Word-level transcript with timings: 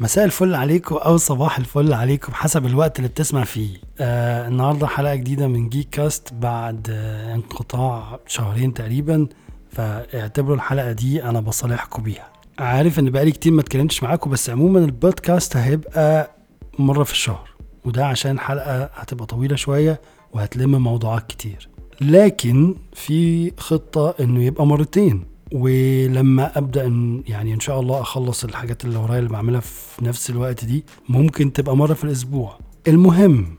مساء 0.00 0.24
الفل 0.24 0.54
عليكم 0.54 0.94
أو 0.96 1.16
صباح 1.16 1.58
الفل 1.58 1.92
عليكم 1.92 2.32
حسب 2.34 2.66
الوقت 2.66 2.96
اللي 2.98 3.08
بتسمع 3.08 3.44
فيه. 3.44 3.76
آه 4.00 4.48
النهارده 4.48 4.86
حلقة 4.86 5.14
جديدة 5.14 5.48
من 5.48 5.68
جيك 5.68 5.88
كاست 5.90 6.34
بعد 6.34 6.86
آه 6.90 7.34
انقطاع 7.34 8.18
شهرين 8.26 8.74
تقريبا. 8.74 9.26
فاعتبروا 9.70 10.56
الحلقة 10.56 10.92
دي 10.92 11.24
أنا 11.24 11.40
بصالحكم 11.40 12.02
بيها. 12.02 12.28
عارف 12.58 12.98
إن 12.98 13.10
بقالي 13.10 13.32
كتير 13.32 13.52
ما 13.52 13.60
اتكلمتش 13.60 14.02
معاكم 14.02 14.30
بس 14.30 14.50
عموما 14.50 14.78
البودكاست 14.78 15.56
هيبقى 15.56 16.30
مرة 16.78 17.04
في 17.04 17.12
الشهر. 17.12 17.50
وده 17.84 18.06
عشان 18.06 18.38
حلقة 18.38 18.84
هتبقى 18.94 19.26
طويلة 19.26 19.56
شوية 19.56 20.00
وهتلم 20.32 20.82
موضوعات 20.82 21.26
كتير. 21.26 21.68
لكن 22.00 22.74
في 22.92 23.52
خطة 23.58 24.14
إنه 24.20 24.44
يبقى 24.44 24.66
مرتين. 24.66 25.31
ولما 25.54 26.58
أبدأ 26.58 26.86
إن 26.86 27.22
يعني 27.26 27.54
إن 27.54 27.60
شاء 27.60 27.80
الله 27.80 28.00
أخلص 28.00 28.44
الحاجات 28.44 28.84
اللي 28.84 28.98
ورايا 28.98 29.18
اللي 29.18 29.30
بعملها 29.30 29.60
في 29.60 30.04
نفس 30.04 30.30
الوقت 30.30 30.64
دي 30.64 30.84
ممكن 31.08 31.52
تبقى 31.52 31.76
مرة 31.76 31.94
في 31.94 32.04
الأسبوع. 32.04 32.58
المهم 32.88 33.56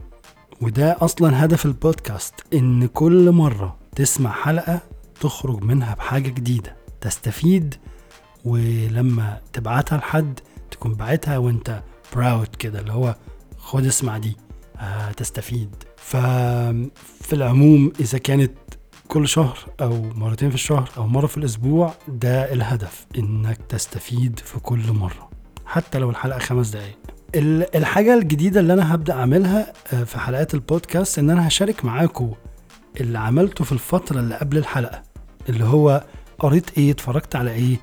وده 0.61 0.97
أصلا 1.01 1.45
هدف 1.45 1.65
البودكاست 1.65 2.33
إن 2.53 2.87
كل 2.87 3.31
مرة 3.31 3.77
تسمع 3.95 4.31
حلقة 4.31 4.79
تخرج 5.21 5.63
منها 5.63 5.95
بحاجة 5.95 6.29
جديدة 6.29 6.75
تستفيد 7.01 7.75
ولما 8.45 9.37
تبعتها 9.53 9.97
لحد 9.97 10.39
تكون 10.71 10.93
بعتها 10.93 11.37
وأنت 11.37 11.83
براود 12.15 12.47
كده 12.59 12.79
اللي 12.79 12.91
هو 12.93 13.15
خد 13.57 13.85
اسمع 13.85 14.17
دي 14.17 14.37
هتستفيد. 14.77 15.69
ففي 15.97 17.33
العموم 17.33 17.91
إذا 17.99 18.17
كانت 18.17 18.51
كل 19.07 19.27
شهر 19.27 19.57
أو 19.81 20.01
مرتين 20.15 20.49
في 20.49 20.55
الشهر 20.55 20.89
أو 20.97 21.07
مرة 21.07 21.27
في 21.27 21.37
الأسبوع 21.37 21.93
ده 22.07 22.53
الهدف 22.53 23.05
إنك 23.17 23.57
تستفيد 23.69 24.39
في 24.39 24.59
كل 24.59 24.91
مرة 24.91 25.29
حتى 25.65 25.99
لو 25.99 26.09
الحلقة 26.09 26.39
خمس 26.39 26.69
دقائق 26.69 26.97
ال- 27.35 27.75
الحاجة 27.75 28.13
الجديدة 28.13 28.59
اللي 28.59 28.73
أنا 28.73 28.95
هبدأ 28.95 29.13
أعملها 29.13 29.73
آه، 29.93 30.03
في 30.03 30.19
حلقات 30.19 30.53
البودكاست 30.53 31.19
إن 31.19 31.29
أنا 31.29 31.47
هشارك 31.47 31.85
معاكم 31.85 32.31
اللي 33.01 33.19
عملته 33.19 33.63
في 33.63 33.71
الفترة 33.71 34.19
اللي 34.19 34.35
قبل 34.35 34.57
الحلقة 34.57 35.03
اللي 35.49 35.63
هو 35.65 36.03
قريت 36.39 36.77
إيه 36.77 36.91
اتفرجت 36.91 37.35
على 37.35 37.51
إيه 37.51 37.77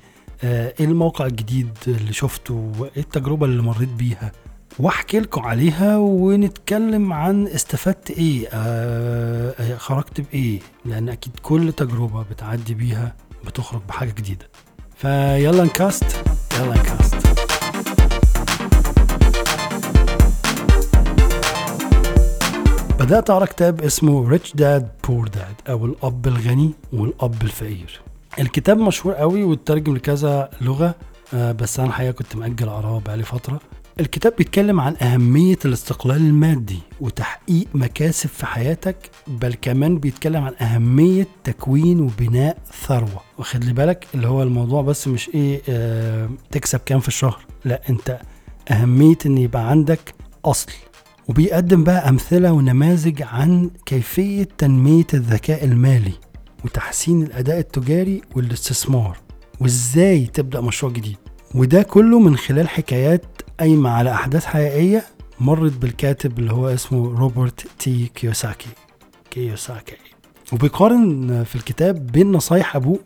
آه، 0.45 0.75
إيه 0.81 0.87
الموقع 0.87 1.27
الجديد 1.27 1.71
اللي 1.87 2.13
شفته 2.13 2.73
إيه 2.97 3.03
التجربة 3.03 3.47
اللي 3.47 3.63
مريت 3.63 3.89
بيها. 3.89 4.33
واحكي 4.81 5.21
لكم 5.21 5.41
عليها 5.43 5.97
ونتكلم 5.99 7.13
عن 7.13 7.47
استفدت 7.47 8.11
إيه 8.11 8.49
آه 8.53 9.55
آه، 9.61 9.77
خرجت 9.77 10.21
بإيه 10.21 10.59
لأن 10.85 11.09
أكيد 11.09 11.33
كل 11.43 11.73
تجربة 11.73 12.23
بتعدي 12.23 12.75
بيها 12.75 13.15
بتخرج 13.47 13.81
بحاجة 13.89 14.11
جديدة. 14.11 14.49
فيلا 14.97 15.65
نكاست 15.65 16.05
يلا 16.61 16.75
نكاست. 16.75 17.17
بدأت 23.01 23.31
أقرأ 23.31 23.45
كتاب 23.45 23.81
اسمه 23.81 24.39
Rich 24.39 24.49
Dad 24.51 24.85
Poor 25.09 25.27
Dad 25.29 25.71
أو 25.71 25.85
الأب 25.87 26.27
الغني 26.27 26.71
والأب 26.93 27.43
الفقير. 27.43 28.01
الكتاب 28.39 28.79
مشهور 28.79 29.15
قوي 29.15 29.43
واترجم 29.43 29.95
لكذا 29.97 30.51
لغة 30.61 30.95
آه، 31.35 31.53
بس 31.53 31.79
أنا 31.81 31.89
الحقيقة 31.89 32.11
كنت 32.13 32.37
مأجل 32.37 32.69
أقرأه 32.69 33.01
بقالي 33.07 33.23
فترة. 33.23 33.61
الكتاب 34.01 34.33
بيتكلم 34.39 34.81
عن 34.81 34.97
أهمية 35.03 35.59
الاستقلال 35.65 36.17
المادي 36.17 36.79
وتحقيق 37.01 37.67
مكاسب 37.75 38.29
في 38.29 38.47
حياتك 38.47 38.97
بل 39.27 39.55
كمان 39.63 39.99
بيتكلم 39.99 40.45
عن 40.45 40.53
أهمية 40.61 41.27
تكوين 41.45 42.01
وبناء 42.01 42.59
ثروة. 42.87 43.21
واخد 43.39 43.65
لي 43.65 43.73
بالك؟ 43.73 44.07
اللي 44.15 44.29
هو 44.29 44.43
الموضوع 44.43 44.83
بس 44.83 45.09
مش 45.09 45.29
إيه 45.35 45.63
آه 45.69 46.31
تكسب 46.51 46.81
كام 46.87 47.01
في 47.01 47.09
الشهر. 47.09 47.39
لا 47.65 47.81
أنت 47.91 48.21
أهمية 48.71 49.19
إن 49.27 49.39
يبقى 49.39 49.71
عندك 49.71 50.15
أصل. 50.45 50.73
وبيقدم 51.29 51.85
بقى 51.85 52.09
أمثلة 52.09 52.53
ونماذج 52.53 53.23
عن 53.23 53.71
كيفية 53.87 54.49
تنمية 54.59 55.07
الذكاء 55.15 55.65
المالي 55.65 56.13
وتحسين 56.65 57.23
الأداء 57.23 57.59
التجاري 57.59 58.23
والاستثمار 58.37 59.19
وإزاي 59.61 60.27
تبدأ 60.27 60.61
مشروع 60.61 60.93
جديد. 60.93 61.17
وده 61.55 61.83
كله 61.83 62.19
من 62.21 62.37
خلال 62.37 62.69
حكايات 62.69 63.25
قايمة 63.61 63.91
على 63.91 64.13
أحداث 64.13 64.45
حقيقية 64.45 65.05
مرت 65.41 65.73
بالكاتب 65.73 66.39
اللي 66.39 66.53
هو 66.53 66.69
اسمه 66.69 67.19
روبرت 67.19 67.67
تي 67.79 68.07
كيوساكي. 68.15 68.69
كيوساكي. 69.31 69.97
وبيقارن 70.53 71.45
في 71.45 71.57
الكتاب 71.57 72.07
بين 72.07 72.33
نصايح 72.33 72.77
أبوه 72.77 72.99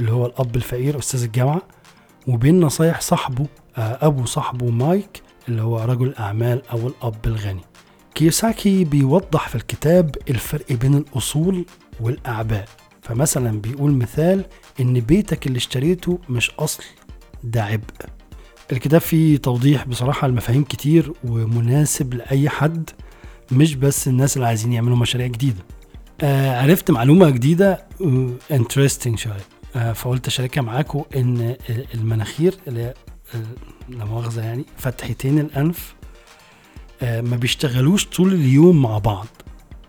اللي 0.00 0.12
هو 0.12 0.26
الأب 0.26 0.56
الفقير 0.56 0.98
أستاذ 0.98 1.22
الجامعة 1.22 1.62
وبين 2.28 2.60
نصايح 2.60 3.00
صاحبه 3.00 3.46
آه، 3.76 3.98
أبو 4.06 4.24
صاحبه 4.24 4.70
مايك 4.70 5.22
اللي 5.48 5.62
هو 5.62 5.78
رجل 5.78 6.14
أعمال 6.14 6.62
أو 6.68 6.88
الأب 6.88 7.26
الغني. 7.26 7.62
كيوساكي 8.14 8.84
بيوضح 8.84 9.48
في 9.48 9.54
الكتاب 9.54 10.16
الفرق 10.30 10.72
بين 10.72 10.94
الأصول 10.94 11.64
والأعباء. 12.00 12.68
فمثلا 13.02 13.60
بيقول 13.60 13.92
مثال 13.92 14.44
إن 14.80 15.00
بيتك 15.00 15.46
اللي 15.46 15.56
اشتريته 15.56 16.18
مش 16.28 16.50
أصل 16.50 16.82
ده 17.44 17.64
عبء. 17.64 18.21
الكتاب 18.72 19.00
فيه 19.00 19.36
توضيح 19.36 19.84
بصراحة 19.88 20.26
المفاهيم 20.26 20.64
كتير 20.64 21.12
ومناسب 21.24 22.14
لأي 22.14 22.48
حد 22.48 22.90
مش 23.52 23.74
بس 23.74 24.08
الناس 24.08 24.36
اللي 24.36 24.46
عايزين 24.48 24.72
يعملوا 24.72 24.96
مشاريع 24.96 25.26
جديدة. 25.26 25.64
آه 26.20 26.62
عرفت 26.62 26.90
معلومة 26.90 27.30
جديدة 27.30 27.84
انترستنج 28.50 29.18
شوية. 29.18 29.44
آه 29.76 29.92
فقلت 29.92 30.26
أشاركها 30.26 30.62
معاكم 30.62 31.02
إن 31.16 31.56
المناخير 31.94 32.54
اللي 32.68 32.94
آه، 33.34 33.38
لا 33.88 34.04
مؤاخذة 34.04 34.44
يعني 34.44 34.64
فتحتين 34.76 35.38
الأنف 35.38 35.94
آه 37.02 37.20
ما 37.20 37.36
بيشتغلوش 37.36 38.06
طول 38.06 38.32
اليوم 38.34 38.82
مع 38.82 38.98
بعض. 38.98 39.26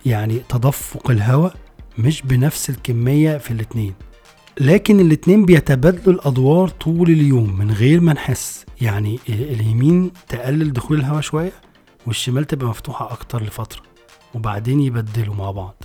يعني 0.05 0.41
تدفق 0.49 1.11
الهواء 1.11 1.55
مش 1.97 2.21
بنفس 2.21 2.69
الكمية 2.69 3.37
في 3.37 3.51
الاتنين. 3.51 3.93
لكن 4.59 4.99
الاتنين 4.99 5.45
بيتبادلوا 5.45 6.15
الأدوار 6.15 6.67
طول 6.69 7.09
اليوم 7.09 7.57
من 7.57 7.71
غير 7.71 8.01
ما 8.01 8.13
نحس. 8.13 8.65
يعني 8.81 9.19
اليمين 9.29 10.11
تقلل 10.27 10.73
دخول 10.73 10.99
الهواء 10.99 11.21
شوية 11.21 11.51
والشمال 12.07 12.45
تبقى 12.45 12.67
مفتوحة 12.67 13.11
أكتر 13.13 13.43
لفترة 13.43 13.81
وبعدين 14.33 14.79
يبدلوا 14.79 15.35
مع 15.35 15.51
بعض. 15.51 15.83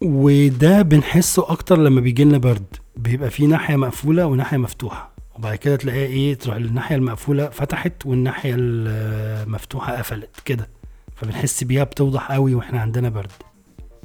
وده 0.00 0.82
بنحسه 0.82 1.52
أكتر 1.52 1.78
لما 1.78 2.00
بيجي 2.00 2.24
لنا 2.24 2.38
برد 2.38 2.76
بيبقى 2.96 3.30
في 3.30 3.46
ناحية 3.46 3.76
مقفولة 3.76 4.26
وناحية 4.26 4.56
مفتوحة. 4.56 5.10
وبعد 5.38 5.56
كده 5.56 5.76
تلاقيها 5.76 6.06
إيه 6.06 6.34
تروح 6.34 6.56
الناحية 6.56 6.96
المقفولة 6.96 7.48
فتحت 7.48 8.06
والناحية 8.06 8.54
المفتوحه 8.58 9.96
قفلت 9.96 10.28
كده. 10.44 10.68
فبنحس 11.16 11.64
بيها 11.64 11.84
بتوضح 11.84 12.32
قوي 12.32 12.54
وإحنا 12.54 12.80
عندنا 12.80 13.08
برد. 13.08 13.30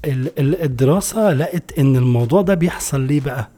ال- 0.05 0.39
ال- 0.39 0.61
الدراسة 0.61 1.33
لقت 1.33 1.79
إن 1.79 1.95
الموضوع 1.95 2.41
ده 2.41 2.53
بيحصل 2.53 3.01
ليه 3.01 3.21
بقى؟ 3.21 3.49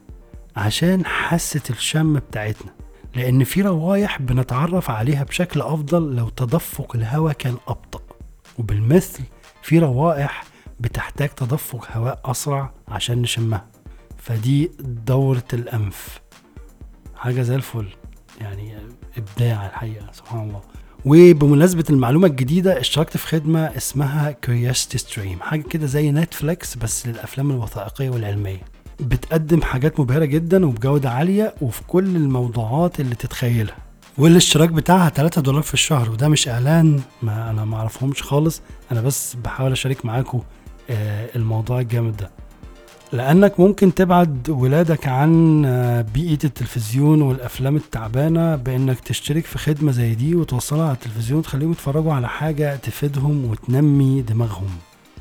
عشان 0.57 1.05
حاسة 1.05 1.61
الشم 1.69 2.13
بتاعتنا. 2.13 2.71
لأن 3.15 3.43
في 3.43 3.61
روايح 3.61 4.21
بنتعرف 4.21 4.89
عليها 4.91 5.23
بشكل 5.23 5.61
أفضل 5.61 6.15
لو 6.15 6.29
تدفق 6.29 6.95
الهواء 6.95 7.33
كان 7.33 7.55
أبطأ. 7.67 7.99
وبالمثل 8.57 9.23
في 9.61 9.79
روائح 9.79 10.43
بتحتاج 10.79 11.29
تدفق 11.29 11.87
هواء 11.97 12.21
أسرع 12.25 12.73
عشان 12.87 13.21
نشمها. 13.21 13.65
فدي 14.17 14.71
دورة 14.79 15.43
الأنف. 15.53 16.21
حاجة 17.15 17.41
زي 17.41 17.55
الفل. 17.55 17.87
يعني 18.41 18.77
إبداع 19.17 19.65
الحقيقة 19.65 20.11
سبحان 20.11 20.47
الله. 20.47 20.61
وبمناسبة 21.05 21.85
المعلومة 21.89 22.27
الجديدة 22.27 22.79
اشتركت 22.79 23.17
في 23.17 23.27
خدمة 23.27 23.77
اسمها 23.77 24.31
CuriosityStream 24.31 25.39
حاجة 25.41 25.61
كده 25.61 25.85
زي 25.85 26.11
Netflix 26.11 26.75
بس 26.75 27.07
للأفلام 27.07 27.51
الوثائقية 27.51 28.09
والعلمية. 28.09 28.61
بتقدم 28.99 29.61
حاجات 29.61 29.99
مبهرة 29.99 30.25
جدا 30.25 30.65
وبجودة 30.65 31.09
عالية 31.09 31.53
وفي 31.61 31.81
كل 31.87 32.15
الموضوعات 32.15 32.99
اللي 32.99 33.15
تتخيلها. 33.15 33.75
والاشتراك 34.17 34.69
بتاعها 34.69 35.09
3 35.09 35.41
دولار 35.41 35.61
في 35.61 35.73
الشهر 35.73 36.09
وده 36.11 36.27
مش 36.27 36.47
إعلان 36.47 37.01
ما 37.21 37.49
أنا 37.49 37.65
ما 37.65 37.77
أعرفهمش 37.77 38.23
خالص. 38.23 38.61
أنا 38.91 39.01
بس 39.01 39.35
بحاول 39.43 39.71
أشارك 39.71 40.05
معاكم 40.05 40.41
آه، 40.89 41.29
الموضوع 41.35 41.79
الجامد 41.79 42.17
ده. 42.17 42.29
لأنك 43.11 43.59
ممكن 43.59 43.93
تبعد 43.93 44.49
ولادك 44.49 45.07
عن 45.07 45.63
آه، 45.65 46.01
بيئة 46.01 46.39
التلفزيون 46.43 47.21
والأفلام 47.21 47.75
التعبانة 47.75 48.55
بإنك 48.55 48.99
تشترك 48.99 49.45
في 49.45 49.57
خدمة 49.57 49.91
زي 49.91 50.15
دي 50.15 50.35
وتوصلها 50.35 50.83
على 50.85 50.93
التلفزيون 50.93 51.41
تخليهم 51.41 51.71
يتفرجوا 51.71 52.13
على 52.13 52.27
حاجة 52.29 52.75
تفيدهم 52.75 53.45
وتنمي 53.45 54.21
دماغهم. 54.21 54.69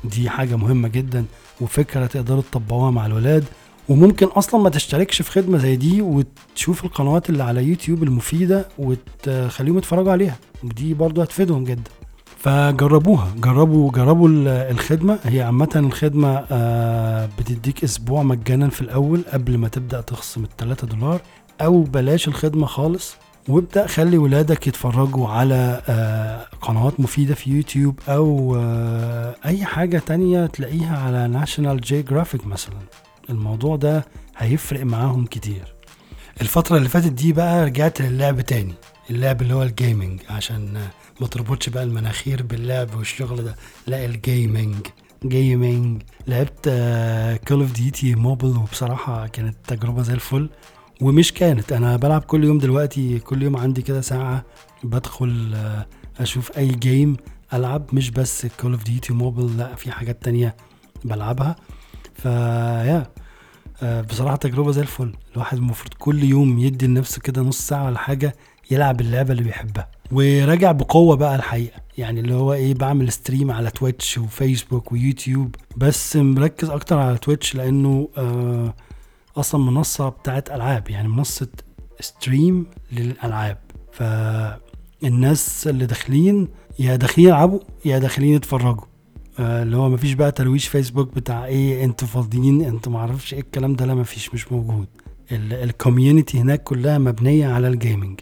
دي 0.03 0.29
حاجة 0.29 0.55
مهمة 0.55 0.87
جدا 0.87 1.25
وفكرة 1.61 2.05
تقدروا 2.05 2.41
تطبقوها 2.51 2.91
مع 2.91 3.05
الولاد. 3.05 3.43
وممكن 3.89 4.25
أصلا 4.27 4.61
ما 4.61 4.69
تشتركش 4.69 5.21
في 5.21 5.31
خدمة 5.31 5.57
زي 5.57 5.75
دي 5.75 6.01
وتشوف 6.01 6.85
القنوات 6.85 7.29
اللي 7.29 7.43
على 7.43 7.63
يوتيوب 7.63 8.03
المفيدة 8.03 8.65
وتخليهم 8.79 9.77
يتفرجوا 9.77 10.11
عليها. 10.11 10.35
ودي 10.63 10.93
برضو 10.93 11.21
هتفيدهم 11.21 11.63
جدا. 11.63 11.91
فجربوها. 12.37 13.27
جربوا 13.37 13.91
جربوا 13.91 14.29
ال- 14.29 14.47
الخدمة. 14.47 15.19
هي 15.23 15.41
عامة 15.41 15.69
الخدمة 15.75 16.45
آه، 16.51 17.29
بتديك 17.39 17.83
أسبوع 17.83 18.23
مجانا 18.23 18.69
في 18.69 18.81
الأول 18.81 19.21
قبل 19.33 19.57
ما 19.57 19.67
تبدأ 19.67 20.01
تخصم 20.01 20.43
ال 20.43 20.57
3 20.57 20.87
دولار 20.87 21.21
أو 21.61 21.81
بلاش 21.83 22.27
الخدمة 22.27 22.65
خالص. 22.67 23.15
وابدأ 23.47 23.87
خلي 23.87 24.17
ولادك 24.17 24.67
يتفرجوا 24.67 25.27
على 25.27 25.81
آه، 25.89 26.45
قنوات 26.61 26.99
مفيدة 26.99 27.35
في 27.35 27.51
يوتيوب 27.51 27.99
أو 28.09 28.55
آه، 28.59 29.35
أي 29.45 29.65
حاجة 29.65 29.97
تانية 30.05 30.45
تلاقيها 30.45 30.97
على 30.97 31.27
ناشونال 31.27 31.81
جيوغرافيك 31.81 32.47
مثلا. 32.47 32.75
الموضوع 33.29 33.75
ده 33.75 34.05
هيفرق 34.37 34.83
معاهم 34.85 35.25
كتير. 35.25 35.73
الفترة 36.41 36.77
اللي 36.77 36.89
فاتت 36.89 37.11
دي 37.11 37.33
بقى 37.33 37.65
رجعت 37.65 38.01
للعب 38.01 38.41
تاني 38.41 38.73
اللعب 39.09 39.41
اللي 39.41 39.53
هو 39.53 39.63
ال 39.63 39.71
gaming 39.71 40.21
عشان 40.29 40.81
ما 41.21 41.27
تربطش 41.27 41.69
بقى 41.69 41.83
المناخير 41.83 42.43
باللعب 42.43 42.95
والشغل 42.95 43.43
ده. 43.43 43.55
لا 43.87 44.05
ال 44.05 44.15
gaming 44.15 44.75
gaming. 45.25 46.01
لعبت 46.27 46.63
Call 47.47 47.61
of 47.61 47.71
Duty 47.71 48.15
Mobile 48.15 48.47
وبصراحة 48.47 49.27
كانت 49.27 49.55
تجربة 49.67 50.01
زي 50.03 50.13
الفل. 50.13 50.49
ومش 51.01 51.33
كانت 51.33 51.71
أنا 51.71 51.95
بلعب 51.97 52.21
كل 52.21 52.43
يوم 52.43 52.57
دلوقتي 52.57 53.19
كل 53.19 53.43
يوم 53.43 53.57
عندي 53.57 53.81
كده 53.81 54.01
ساعة 54.01 54.45
بدخل 54.83 55.51
آه، 55.55 55.85
أشوف 56.19 56.57
أي 56.57 56.67
game 56.67 57.17
ألعب 57.53 57.85
مش 57.93 58.09
بس 58.11 58.45
Call 58.45 58.71
of 58.71 58.83
Duty 58.83 59.13
Mobile 59.13 59.57
لا 59.57 59.75
في 59.75 59.91
حاجات 59.91 60.23
تانية 60.23 60.55
بلعبها. 61.05 61.55
فيا 62.17 63.07
آه، 63.83 64.01
بصراحة 64.01 64.35
تجربة 64.35 64.71
زي 64.71 64.81
الفل. 64.81 65.13
الواحد 65.33 65.57
المفروض 65.57 65.93
كل 65.93 66.23
يوم 66.23 66.59
يدي 66.59 66.87
لنفسه 66.87 67.21
كده 67.21 67.41
نص 67.41 67.67
ساعة 67.67 67.85
ولا 67.85 67.97
حاجة 67.97 68.35
يلعب 68.71 69.01
اللعبة 69.01 69.31
اللي 69.31 69.43
بيحبها. 69.43 69.87
وراجع 70.11 70.71
بقوة 70.71 71.15
بقى 71.15 71.35
الحقيقة. 71.35 71.81
يعني 71.97 72.19
اللي 72.19 72.33
هو 72.33 72.53
إيه 72.53 72.73
بعمل 72.73 73.11
stream 73.11 73.51
على 73.51 73.69
Twitch 73.71 74.17
وفيسبوك 74.17 74.91
ويوتيوب 74.91 75.55
بس 75.77 76.15
مركز 76.15 76.69
أكتر 76.69 76.97
على 76.99 77.17
Twitch 77.17 77.55
لأنه 77.55 78.09
آه 78.17 78.73
أصلا 79.37 79.61
منصة 79.61 80.09
بتاعت 80.09 80.51
ألعاب. 80.51 80.89
يعني 80.89 81.07
منصة 81.07 81.47
stream 81.99 82.65
للألعاب. 82.91 83.57
فالناس 83.91 85.67
اللي 85.67 85.85
داخلين 85.85 86.47
يا 86.79 86.95
داخلين 86.95 87.27
يلعبوا 87.27 87.59
يا 87.85 87.99
داخلين 87.99 88.33
يتفرجوا. 88.33 88.85
اللي 89.39 89.77
هو 89.77 89.89
مفيش 89.89 90.13
بقى 90.13 90.31
ترويج 90.31 90.61
فيسبوك 90.61 91.15
بتاع 91.15 91.45
إيه 91.45 91.83
أنتوا 91.83 92.07
فاضيين 92.07 92.61
أنتوا 92.61 92.91
معرفش 92.91 93.33
إيه 93.33 93.39
الكلام 93.39 93.75
ده. 93.75 93.85
لا 93.85 93.95
مفيش 93.95 94.33
مش 94.33 94.51
موجود. 94.51 94.87
ال 95.31 95.42
community 95.42 96.39
هناك 96.39 96.63
كلها 96.63 96.97
مبنية 96.97 97.47
على 97.47 97.67
ال 97.67 97.74
gaming 97.74 98.19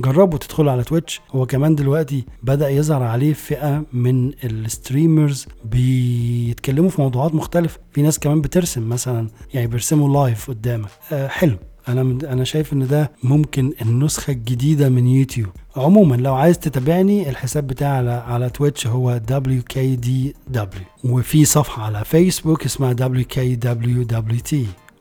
جربوا 0.00 0.38
تدخلوا 0.38 0.72
على 0.72 0.84
Twitch 0.84 1.20
هو 1.32 1.46
كمان 1.46 1.74
دلوقتي 1.74 2.24
بدأ 2.42 2.68
يظهر 2.68 3.02
عليه 3.02 3.32
فئة 3.32 3.84
من 3.92 4.32
ال 4.44 4.54
streamers 4.54 5.46
بيتكلموا 5.64 6.90
في 6.90 7.00
موضوعات 7.00 7.34
مختلفة. 7.34 7.78
في 7.92 8.02
ناس 8.02 8.18
كمان 8.18 8.40
بترسم 8.40 8.88
مثلا 8.88 9.28
يعني 9.54 9.66
بيرسموا 9.66 10.24
live 10.24 10.50
قدامك. 10.50 10.88
آه 11.12 11.28
حلو. 11.28 11.56
أنا 11.88 12.00
أنا 12.32 12.44
شايف 12.44 12.72
إن 12.72 12.86
ده 12.86 13.10
ممكن 13.22 13.72
النسخة 13.82 14.30
الجديدة 14.30 14.88
من 14.88 15.06
يوتيوب. 15.06 15.48
عموما 15.76 16.16
لو 16.16 16.34
عايز 16.34 16.58
تتابعني 16.58 17.30
الحساب 17.30 17.66
بتاعي 17.66 17.96
على 17.96 18.10
على 18.10 18.50
Twitch 18.50 18.86
هو 18.86 19.20
WKDW 19.30 21.04
وفي 21.04 21.44
صفحة 21.44 21.82
على 21.82 22.04
فيسبوك 22.04 22.64
اسمها 22.64 22.94
WKWWT 22.94 24.54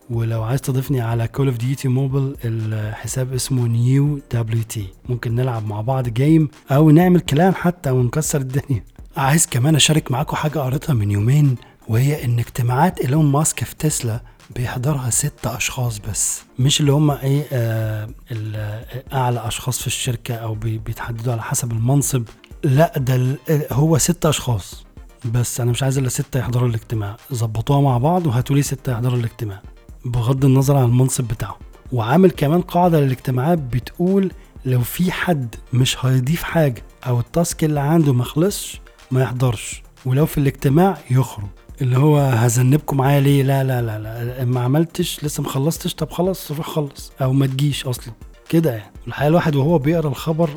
ولو 0.10 0.44
عايز 0.44 0.62
تضيفني 0.62 1.01
على 1.01 1.28
Call 1.28 1.48
of 1.48 1.57
Duty 1.57 1.88
Mobile 1.88 2.36
الحساب 2.45 3.34
اسمه 3.34 3.68
نيو 3.68 4.19
دبليو 4.34 4.63
تي 4.63 4.88
ممكن 5.10 5.36
نلعب 5.36 5.66
مع 5.68 5.81
بعض 5.81 6.10
game 6.10 6.50
أو 6.72 6.89
نعمل 6.92 7.19
clan 7.19 7.54
حتى 7.54 7.92
ونكسر 7.92 8.42
الدنيا. 8.42 8.84
عايز 9.18 9.45
كمان 9.48 9.75
أشارك 9.75 10.12
معاكم 10.12 10.36
حاجة 10.36 10.60
قريتها 10.60 10.94
من 10.94 11.12
يومين 11.12 11.56
وهي 11.88 12.25
إن 12.25 12.39
اجتماعات 12.39 13.00
إيلون 13.00 13.25
ماسك 13.25 13.63
في 13.63 13.75
تسلا 13.75 14.22
بيحضرها 14.56 15.10
ست 15.10 15.46
أشخاص 15.48 16.00
بس. 16.00 16.42
مش 16.60 16.80
اللي 16.82 16.92
هم 16.92 17.12
إيه 17.12 17.44
آه 17.52 18.10
أعلى 19.14 19.48
أشخاص 19.48 19.80
في 19.82 19.88
الشركة 19.88 20.36
أو 20.36 20.54
بيتحددوا 20.56 21.34
على 21.34 21.42
حسب 21.42 21.72
المنصب. 21.72 22.24
لا 22.64 22.94
ده 22.98 23.38
هو 23.72 23.98
ست 23.98 24.26
أشخاص 24.26 24.86
بس. 25.26 25.62
أنا 25.62 25.72
مش 25.72 25.84
عايز 25.84 25.98
إلا 25.98 26.10
ستة 26.10 26.40
يحضروا 26.40 26.70
الاجتماع. 26.70 27.18
ظبطوها 27.34 27.82
مع 27.82 27.98
بعض 27.98 28.28
وهاتوا 28.28 28.56
لي 28.56 28.62
ستة 28.62 28.92
يحضروا 28.92 29.18
الاجتماع 29.18 29.62
بغض 30.06 30.46
النظر 30.46 30.78
عن 30.78 30.84
المنصب 30.86 31.24
بتاعه 31.24 31.58
وعامل 31.92 32.32
كمان 32.32 32.62
قاعدة 32.62 33.00
للاجتماعات 33.00 33.58
بتقول 33.58 34.32
لو 34.66 34.82
في 34.82 35.12
حد 35.12 35.56
مش 35.74 36.06
هيضيف 36.06 36.44
حاجة 36.44 36.84
أو 37.08 37.20
التاسك 37.20 37.64
اللي 37.64 37.80
عنده 37.80 38.14
ما 38.14 38.24
خلصش 38.24 38.82
ما 39.12 39.22
يحضرش. 39.22 39.84
ولو 40.06 40.26
في 40.26 40.38
الاجتماع 40.38 40.98
يخرج. 41.12 41.48
اللي 41.81 41.97
هو 41.97 42.18
هذنبكم 42.18 42.97
معايا 42.97 43.19
ليه؟ 43.19 43.44
لا 43.44 43.63
لا 43.63 43.81
لا 43.81 44.00
لا. 44.00 44.45
ما 44.45 44.62
عملتش 44.62 45.24
لسه 45.24 45.44
ما 45.44 45.50
خلصتش. 45.50 45.94
طب 45.94 46.09
خلاص 46.12 46.51
روح 46.51 46.69
خلص. 46.69 47.12
أو 47.21 47.33
ما 47.33 47.47
تجيش 47.47 47.85
أصلا. 47.85 48.13
كده 48.50 48.71
يعني. 48.71 48.91
الحقيقة 49.07 49.27
الواحد 49.27 49.56
وهو 49.56 49.77
بيقرأ 49.77 50.07
الخبر 50.09 50.50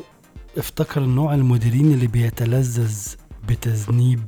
افتكر 0.57 1.01
النوع 1.01 1.33
المديرين 1.33 1.93
اللي 1.93 2.07
بيتلذذ 2.07 2.95
بتذنيب 3.47 4.21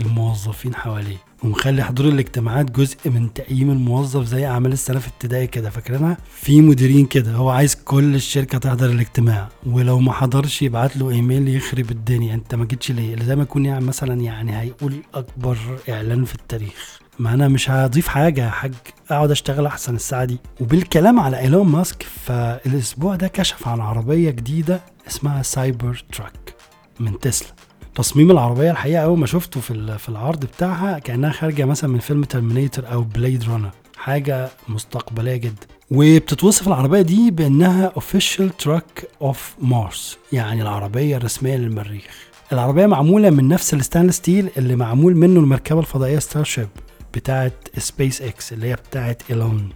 الموظفين 0.00 0.74
حواليه. 0.74 1.16
ومخلي 1.46 1.82
حضور 1.84 2.08
الاجتماعات 2.08 2.70
جزء 2.70 2.96
من 3.04 3.32
تقييم 3.32 3.70
الموظف 3.70 4.24
زي 4.24 4.46
أعمال 4.46 4.72
السنة 4.72 4.98
في 4.98 5.08
ابتدائي 5.08 5.46
كده 5.46 5.70
فاكرينها؟ 5.70 6.16
في 6.34 6.60
مديرين 6.60 7.06
كده 7.06 7.32
هو 7.32 7.50
عايز 7.50 7.74
كل 7.74 8.14
الشركة 8.14 8.58
تحضر 8.58 8.86
الاجتماع 8.90 9.48
ولو 9.66 9.98
ما 10.00 10.12
حضرش 10.12 10.62
يبعت 10.62 10.96
له 10.96 11.10
إيميل 11.10 11.48
يخرب 11.48 11.90
الدنيا 11.90 12.34
أنت 12.34 12.54
ما 12.54 12.64
جيتش 12.64 12.90
ليه؟ 12.92 13.22
زي 13.22 13.36
ما 13.36 13.42
يكون 13.42 13.64
يعني 13.66 13.84
مثلا 13.84 14.20
يعني 14.20 14.60
هيقول 14.60 14.94
أكبر 15.14 15.56
إعلان 15.88 16.24
في 16.24 16.34
التاريخ. 16.34 16.98
ما 17.18 17.34
أنا 17.34 17.48
مش 17.48 17.70
هضيف 17.70 18.08
حاجة 18.08 18.44
يا 18.44 18.50
حاج 18.50 18.74
أقعد 19.10 19.30
أشتغل 19.30 19.66
أحسن 19.66 19.94
الساعة 19.94 20.24
دي. 20.24 20.38
وبالكلام 20.60 21.20
على 21.20 21.38
إيلون 21.38 21.66
ماسك 21.68 22.02
فالأسبوع 22.02 23.16
ده 23.16 23.28
كشف 23.28 23.68
عن 23.68 23.80
عربية 23.80 24.30
جديدة 24.30 24.80
اسمها 25.08 25.42
Cybertruck 25.42 26.54
من 27.00 27.18
تسلا. 27.18 27.48
تصميم 27.96 28.30
العربية 28.30 28.70
الحقيقة 28.70 29.04
أول 29.04 29.18
ما 29.18 29.26
شفته 29.26 29.60
في 29.60 29.98
في 29.98 30.08
العرض 30.08 30.44
بتاعها 30.44 30.98
كأنها 30.98 31.30
خارجة 31.32 31.64
مثلا 31.64 31.90
من 31.90 31.98
فيلم 31.98 32.24
Terminator 32.24 32.84
أو 32.92 33.02
Blade 33.02 33.44
Runner 33.44 33.70
حاجة 33.96 34.48
مستقبلية 34.68 35.36
جدا. 35.36 35.66
وبتتوصف 35.90 36.68
العربية 36.68 37.00
دي 37.00 37.30
بأنها 37.30 37.86
official 37.86 38.56
truck 38.56 39.08
of 39.22 39.54
Mars 39.62 40.18
يعني 40.32 40.62
العربية 40.62 41.16
الرسمية 41.16 41.56
للمريخ. 41.56 42.28
العربية 42.52 42.86
معمولة 42.86 43.30
من 43.30 43.48
نفس 43.48 43.74
ال 43.74 43.78
stainless 43.78 44.16
steel 44.16 44.50
اللي 44.56 44.76
معمول 44.76 45.16
منه 45.16 45.40
المركبة 45.40 45.80
الفضائية 45.80 46.18
Starship 46.18 46.68
بتاعه 47.14 47.52
سبيس 47.78 48.22
إكس 48.22 48.52
اللي 48.52 48.66
هي 48.70 48.74
بتاعه 48.74 49.16
إيلون 49.30 49.68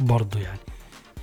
برضه 0.00 0.40
يعني. 0.40 0.58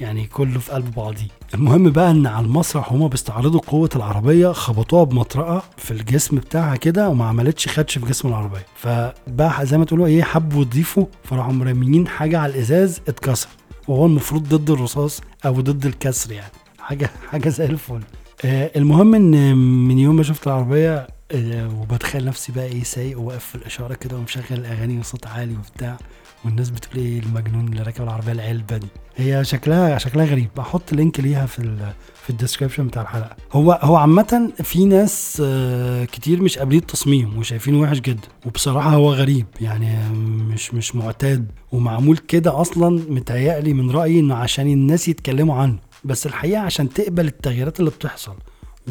يعني 0.02 0.28
كله 0.28 0.60
في 0.60 0.72
قلب 0.72 0.96
بعضيه. 0.96 1.28
المهم 1.54 1.90
بقى 1.90 2.12
إن 2.12 2.28
على 2.28 2.46
المسرح 2.46 2.92
هما 2.94 3.08
بيستعرضوا 3.08 3.62
قوة 3.68 3.90
العربية 3.96 4.52
خبطوها 4.52 5.04
بمطرقة 5.04 5.64
في 5.78 5.92
الجسم 5.92 6.36
بتاعها 6.38 6.76
كده 6.76 7.10
وما 7.10 7.26
عملتش 7.26 7.68
خدش 7.68 7.98
في 7.98 8.06
جسم 8.06 8.28
العربية. 8.28 8.66
فبقى 8.76 9.66
زي 9.66 9.78
ما 9.78 9.86
تقولوا 9.86 10.08
إيه 10.08 10.24
حبوا 10.24 10.62
يضيفوا 10.62 11.06
فراحوا 11.24 11.54
راميين 11.54 12.08
حاجة 12.08 12.40
على 12.40 12.54
الإزاز 12.54 13.02
اتكسر. 13.08 13.48
وهو 13.88 14.06
المفروض 14.06 14.44
ضد 14.56 14.70
الرصاص 14.70 15.22
أو 15.46 15.62
ضد 15.62 15.86
الكسر 15.86 16.32
يعني. 16.32 16.52
حاجة 16.80 17.10
حاجة 17.32 17.50
زي 17.50 17.66
الفل. 17.66 18.02
آه 18.46 18.72
المهم 18.76 19.16
إن 19.16 19.56
من 19.88 20.00
يوم 20.00 20.16
ما 20.16 20.24
شفت 20.24 20.48
العربية 20.48 21.08
آه 21.32 21.70
وبتخيل 21.82 22.26
نفسي 22.26 22.52
بقى 22.52 22.66
إيه 22.66 22.84
سايق 22.84 23.20
وواقف 23.20 23.46
في 23.46 23.56
الإشارة 23.56 23.94
كده 23.94 24.18
ومشغل 24.18 24.66
أغاني 24.66 25.00
بصوت 25.00 25.28
عالي 25.28 25.56
وبتاع. 25.56 25.98
والناس 26.46 26.70
بتقول 26.70 27.06
إيه 27.06 27.20
المجنون 27.20 27.68
اللي 27.68 27.82
راكب 27.82 28.04
العربية 28.04 28.32
العلبة 28.32 28.78
دي؟ 28.78 28.88
هي 29.16 29.46
شكلها 29.46 29.98
شكلها 29.98 30.26
غريب. 30.26 30.50
بحط 30.58 30.94
link 30.94 31.20
ليها 31.20 31.46
في 31.46 31.78
في 32.24 32.30
ال 32.30 32.34
description 32.34 32.88
بتاع 32.88 33.02
الحلقة. 33.02 33.36
هو 33.54 33.80
هو 33.82 33.96
عامة 33.96 34.52
في 34.64 34.86
ناس 34.86 35.42
آه، 35.46 36.06
كتير 36.06 36.42
مش 36.42 36.58
قابلين 36.58 36.80
التصميم 36.80 37.38
وشايفينه 37.38 37.80
وحش 37.80 38.00
جدا. 38.00 38.28
وبصراحة 38.46 38.90
هو 38.90 39.14
غريب. 39.14 39.46
يعني 39.62 40.10
مش 40.54 40.74
مش 40.74 40.96
معتاد. 40.96 41.52
ومعمول 41.72 42.18
كده 42.18 42.62
أصلا 42.62 42.90
متهيألي 43.10 43.74
من 43.74 43.92
رأيي 43.92 44.20
إنه 44.20 44.36
عشان 44.36 44.68
الناس 44.68 45.08
يتكلموا 45.08 45.56
عنه. 45.56 45.78
بس 46.04 46.26
الحقيقة 46.26 46.62
عشان 46.62 46.90
تقبل 46.90 47.26
التغييرات 47.28 47.80
اللي 47.80 47.92
بتحصل 47.92 48.36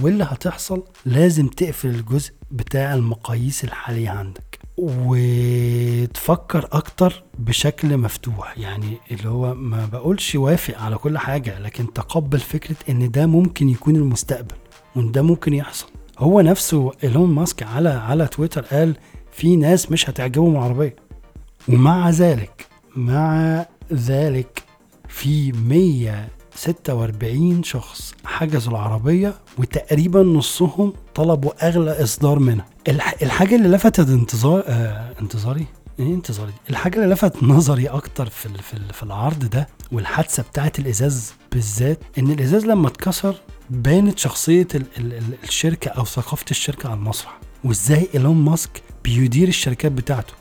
واللي 0.02 0.24
هتحصل 0.24 0.84
لازم 1.06 1.46
تقفل 1.48 1.88
الجزء 1.88 2.32
بتاع 2.50 2.94
المقاييس 2.94 3.64
الحالية 3.64 4.10
عندك. 4.10 4.58
وتفكر 4.78 6.68
أكتر 6.73 7.23
بشكل 7.38 7.97
مفتوح. 7.97 8.59
يعني 8.59 8.97
اللي 9.11 9.28
هو 9.28 9.54
ما 9.54 9.87
بقولش 9.87 10.35
وافق 10.35 10.78
على 10.78 10.97
كل 10.97 11.18
حاجة 11.18 11.59
لكن 11.59 11.92
تقبل 11.92 12.38
فكرة 12.38 12.76
إن 12.88 13.11
ده 13.11 13.26
ممكن 13.26 13.68
يكون 13.68 13.97
المستقبل 13.97 14.54
وإن 14.97 15.12
ده 15.12 15.23
ممكن 15.23 15.54
يحصل. 15.54 15.87
هو 16.18 16.40
نفسه 16.40 16.92
إيلون 17.04 17.35
ماسك 17.35 17.62
على 17.62 17.88
على 17.88 18.26
تويتر 18.26 18.61
قال 18.62 18.97
في 19.33 19.56
ناس 19.56 19.90
مش 19.92 20.11
هتعجبهم 20.11 20.52
العربية. 20.56 20.97
ومع 21.68 22.11
ذلك 22.11 22.66
مع 22.97 23.66
ذلك 23.92 24.62
في 25.09 25.52
146 25.52 27.62
شخص 27.62 28.14
حجزوا 28.25 28.73
العربية 28.73 29.35
وتقريبا 29.59 30.23
نصهم 30.23 30.92
طلبوا 31.14 31.68
أغلى 31.68 32.02
إصدار 32.02 32.38
منها. 32.38 32.66
الحاجة 32.88 33.57
اللي 33.57 33.69
لفتت 33.69 34.09
انتظار 34.09 34.64
آه 34.66 35.12
انتظاري 35.21 35.66
إيه 35.99 36.14
انتظاري؟ 36.14 36.52
الحاجة 36.71 36.97
اللي 37.02 37.14
لفت 37.14 37.43
نظري 37.43 37.87
أكتر 37.87 38.26
في 38.26 38.49
في, 38.49 38.76
في 38.93 39.02
العرض 39.02 39.45
ده 39.45 39.69
والحادثة 39.93 40.43
بتاعت 40.43 40.78
الإزاز 40.78 41.35
بالذات 41.52 41.99
إن 42.19 42.31
الإزاز 42.31 42.66
لما 42.66 42.88
اتكسر 42.88 43.35
بانت 43.71 44.19
شخصية 44.19 44.69
ال 44.75 44.83
ال 44.99 45.12
ال 45.12 45.23
الشركة 45.45 45.88
أو 45.88 46.05
ثقافة 46.05 46.45
الشركة 46.50 46.88
على 46.88 46.97
المسرح 46.99 47.38
وإزاي 47.64 48.09
إيلون 48.14 48.37
ماسك 48.37 48.83
بيدير 49.05 49.49
الشركات 49.49 49.93
بتاعته. 49.93 50.33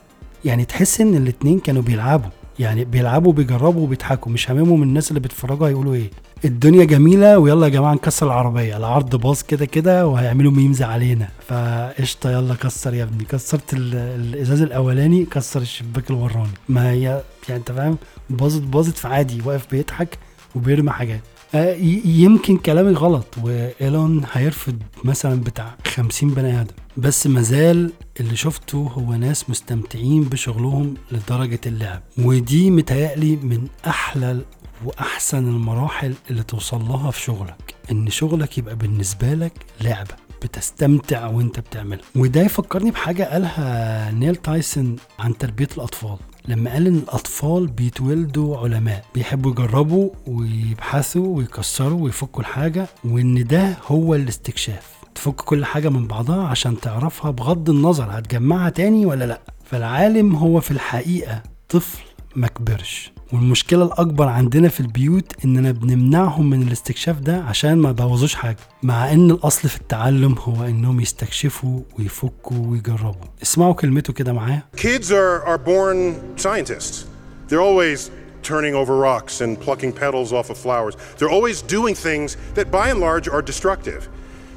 يعني 0.44 0.64
تحس 0.64 1.00
إن 1.00 1.14
الاتنين 1.16 1.60
كانوا 1.60 1.82
بيلعبوا 1.82 2.30
يعني 2.58 2.84
بيلعبوا 2.84 3.32
بيجربوا 3.32 3.82
وبيضحكوا 3.82 4.32
مش 4.32 4.50
هاممهم 4.50 4.82
الناس 4.82 5.08
اللي 5.08 5.20
بيتفرجوا 5.20 5.68
هيقولوا 5.68 5.94
إيه. 5.94 6.10
الدنيا 6.44 6.84
جميلة 6.84 7.38
ويلا 7.38 7.66
يا 7.66 7.70
جماعة 7.72 7.94
نكسر 7.94 8.26
العربية. 8.26 8.76
العرض 8.76 9.16
باظ 9.16 9.42
كده 9.42 9.64
كده 9.66 10.06
وهيعملوا 10.06 10.52
memes 10.52 10.82
علينا. 10.82 11.28
فقشطة 11.48 12.30
يلا 12.30 12.54
كسر 12.54 12.94
يا 12.94 13.02
ابني. 13.04 13.24
كسرت 13.24 13.74
ال- 13.74 13.94
الإزاز 13.94 14.62
الأولاني 14.62 15.24
كسر 15.24 15.60
الشباك 15.60 16.10
الوراني. 16.10 16.48
ما 16.68 16.90
هي 16.90 17.00
يعني 17.48 17.60
أنت 17.60 17.72
فاهم؟ 17.72 17.98
باظت 18.30 18.62
باظت 18.62 18.98
فعادي. 18.98 19.42
واقف 19.44 19.66
بيضحك 19.70 20.18
وبيرمي 20.54 20.90
حاجات. 20.90 21.20
آه، 21.54 21.74
يمكن 22.04 22.56
كلامي 22.56 22.90
غلط. 22.92 23.26
وإيلون 23.42 24.22
هيرفض 24.32 24.76
مثلا 25.04 25.40
بتاع 25.40 25.74
50 25.86 26.28
بني 26.30 26.60
آدم. 26.60 26.74
بس 26.96 27.26
مازال 27.26 27.92
اللي 28.20 28.36
شفته 28.36 28.76
هو 28.98 29.12
ناس 29.14 29.50
مستمتعين 29.50 30.22
بشغلهم 30.22 30.94
لدرجة 31.12 31.60
اللعب. 31.66 32.02
ودي 32.18 32.70
متهيألي 32.70 33.36
من 33.36 33.66
أحلى 33.86 34.40
وأحسن 34.84 35.38
المراحل 35.48 36.14
اللي 36.30 36.42
توصل 36.42 36.80
لها 36.88 37.10
في 37.10 37.20
شغلك 37.20 37.74
إن 37.92 38.10
شغلك 38.10 38.58
يبقى 38.58 38.76
بالنسبة 38.76 39.34
لك 39.34 39.52
لعبة 39.80 40.14
بتستمتع 40.42 41.26
وأنت 41.26 41.60
بتعملها. 41.60 42.04
وده 42.16 42.40
يفكرني 42.42 42.90
بحاجة 42.90 43.22
قالها 43.32 44.10
نيل 44.10 44.36
تايسون 44.36 44.96
عن 45.18 45.38
تربية 45.38 45.68
الأطفال. 45.76 46.16
لما 46.48 46.72
قال 46.72 46.86
إن 46.86 46.94
الأطفال 46.96 47.66
بيتولدوا 47.66 48.56
علماء 48.58 49.04
بيحبوا 49.14 49.50
يجربوا 49.50 50.10
ويبحثوا 50.26 51.36
ويكسروا 51.36 52.00
ويفكوا 52.04 52.40
الحاجة 52.40 52.86
وإن 53.04 53.44
ده 53.44 53.76
هو 53.86 54.14
الاستكشاف. 54.14 54.96
تفك 55.14 55.34
كل 55.34 55.64
حاجة 55.64 55.88
من 55.88 56.06
بعضها 56.06 56.46
عشان 56.46 56.80
تعرفها 56.80 57.30
بغض 57.30 57.70
النظر 57.70 58.18
هتجمعها 58.18 58.70
تاني 58.70 59.06
ولا 59.06 59.24
لأ. 59.24 59.40
فالعالم 59.64 60.36
هو 60.36 60.60
في 60.60 60.70
الحقيقة 60.70 61.42
طفل. 61.68 61.98
ما 62.36 62.46
كبرش 62.48 63.12
والمشكلة 63.32 63.84
الأكبر 63.84 64.28
عندنا 64.28 64.68
في 64.68 64.80
البيوت 64.80 65.32
إننا 65.44 65.70
بنمنعهم 65.70 66.50
من 66.50 66.62
الاستكشاف 66.62 67.18
ده 67.20 67.36
عشان 67.48 67.74
ما 67.78 67.90
يبوظوش 67.90 68.34
حاجة 68.34 68.56
مع 68.82 69.12
إن 69.12 69.30
الأصل 69.30 69.68
في 69.68 69.76
التعلم 69.76 70.34
هو 70.38 70.64
إنهم 70.64 71.00
يستكشفوا 71.00 71.80
ويفكوا 71.98 72.66
ويجربوا 72.66 73.28
اسمعوا 73.42 73.72
كلمته 73.74 74.12
كده 74.12 74.32
معايا 74.32 74.62
Kids 74.76 75.10
are, 75.10 75.46
are 75.48 75.58
born 75.58 76.14
scientists. 76.36 77.04
They're 77.48 77.66
always 77.70 78.10
turning 78.42 78.74
over 78.74 78.96
rocks 78.96 79.40
and 79.40 79.60
plucking 79.60 79.92
petals 79.92 80.32
off 80.32 80.50
of 80.50 80.58
flowers. 80.66 80.94
They're 81.18 81.34
always 81.38 81.62
doing 81.76 81.94
things 81.94 82.36
that 82.54 82.70
by 82.70 82.86
and 82.92 83.00
large 83.00 83.26
are 83.28 83.42
destructive. 83.42 84.08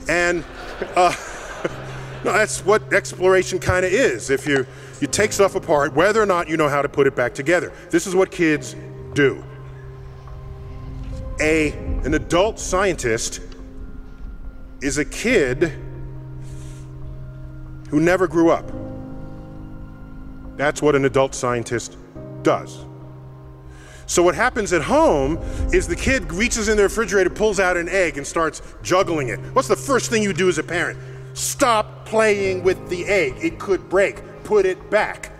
And 0.07 0.43
uh, 0.95 1.13
no, 2.23 2.33
that's 2.33 2.65
what 2.65 2.93
exploration 2.93 3.59
kind 3.59 3.85
of 3.85 3.91
is. 3.91 4.29
If 4.29 4.45
you, 4.45 4.65
you 4.99 5.07
take 5.07 5.31
stuff 5.31 5.55
apart, 5.55 5.93
whether 5.93 6.21
or 6.21 6.25
not 6.25 6.49
you 6.49 6.57
know 6.57 6.67
how 6.67 6.81
to 6.81 6.89
put 6.89 7.07
it 7.07 7.15
back 7.15 7.33
together, 7.33 7.71
this 7.89 8.07
is 8.07 8.15
what 8.15 8.31
kids 8.31 8.75
do. 9.13 9.43
A, 11.39 11.71
an 12.03 12.13
adult 12.13 12.59
scientist 12.59 13.39
is 14.81 14.97
a 14.97 15.05
kid 15.05 15.71
who 17.89 17.99
never 17.99 18.27
grew 18.27 18.49
up. 18.49 18.69
That's 20.57 20.81
what 20.81 20.95
an 20.95 21.05
adult 21.05 21.33
scientist 21.33 21.97
does. 22.43 22.85
So, 24.05 24.23
what 24.23 24.35
happens 24.35 24.73
at 24.73 24.81
home 24.81 25.37
is 25.71 25.87
the 25.87 25.95
kid 25.95 26.33
reaches 26.33 26.67
in 26.67 26.77
the 26.77 26.83
refrigerator, 26.83 27.29
pulls 27.29 27.59
out 27.59 27.77
an 27.77 27.87
egg, 27.87 28.17
and 28.17 28.25
starts 28.25 28.61
juggling 28.81 29.29
it. 29.29 29.39
What's 29.53 29.67
the 29.67 29.75
first 29.75 30.09
thing 30.09 30.23
you 30.23 30.33
do 30.33 30.49
as 30.49 30.57
a 30.57 30.63
parent? 30.63 30.97
Stop 31.39 32.05
playing 32.05 32.63
with 32.63 32.89
the 32.89 33.05
egg. 33.05 33.33
It 33.41 33.59
could 33.59 33.87
break. 33.87 34.21
Put 34.43 34.65
it 34.65 34.89
back. 34.89 35.31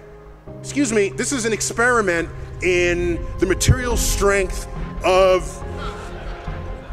Excuse 0.61 0.93
me, 0.93 1.09
this 1.09 1.33
is 1.33 1.43
an 1.43 1.51
experiment 1.51 2.29
in 2.63 3.19
the 3.39 3.45
material 3.45 3.97
strength 3.97 4.65
of. 5.03 5.43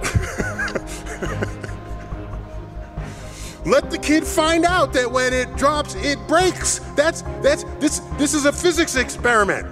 Let 3.64 3.92
the 3.92 3.98
kid 3.98 4.26
find 4.26 4.64
out 4.64 4.92
that 4.94 5.08
when 5.08 5.32
it 5.32 5.56
drops, 5.56 5.94
it 5.94 6.18
breaks. 6.26 6.80
That's 6.96 7.22
that's 7.42 7.62
this 7.78 8.00
this 8.18 8.34
is 8.34 8.44
a 8.44 8.52
physics 8.52 8.96
experiment. 8.96 9.68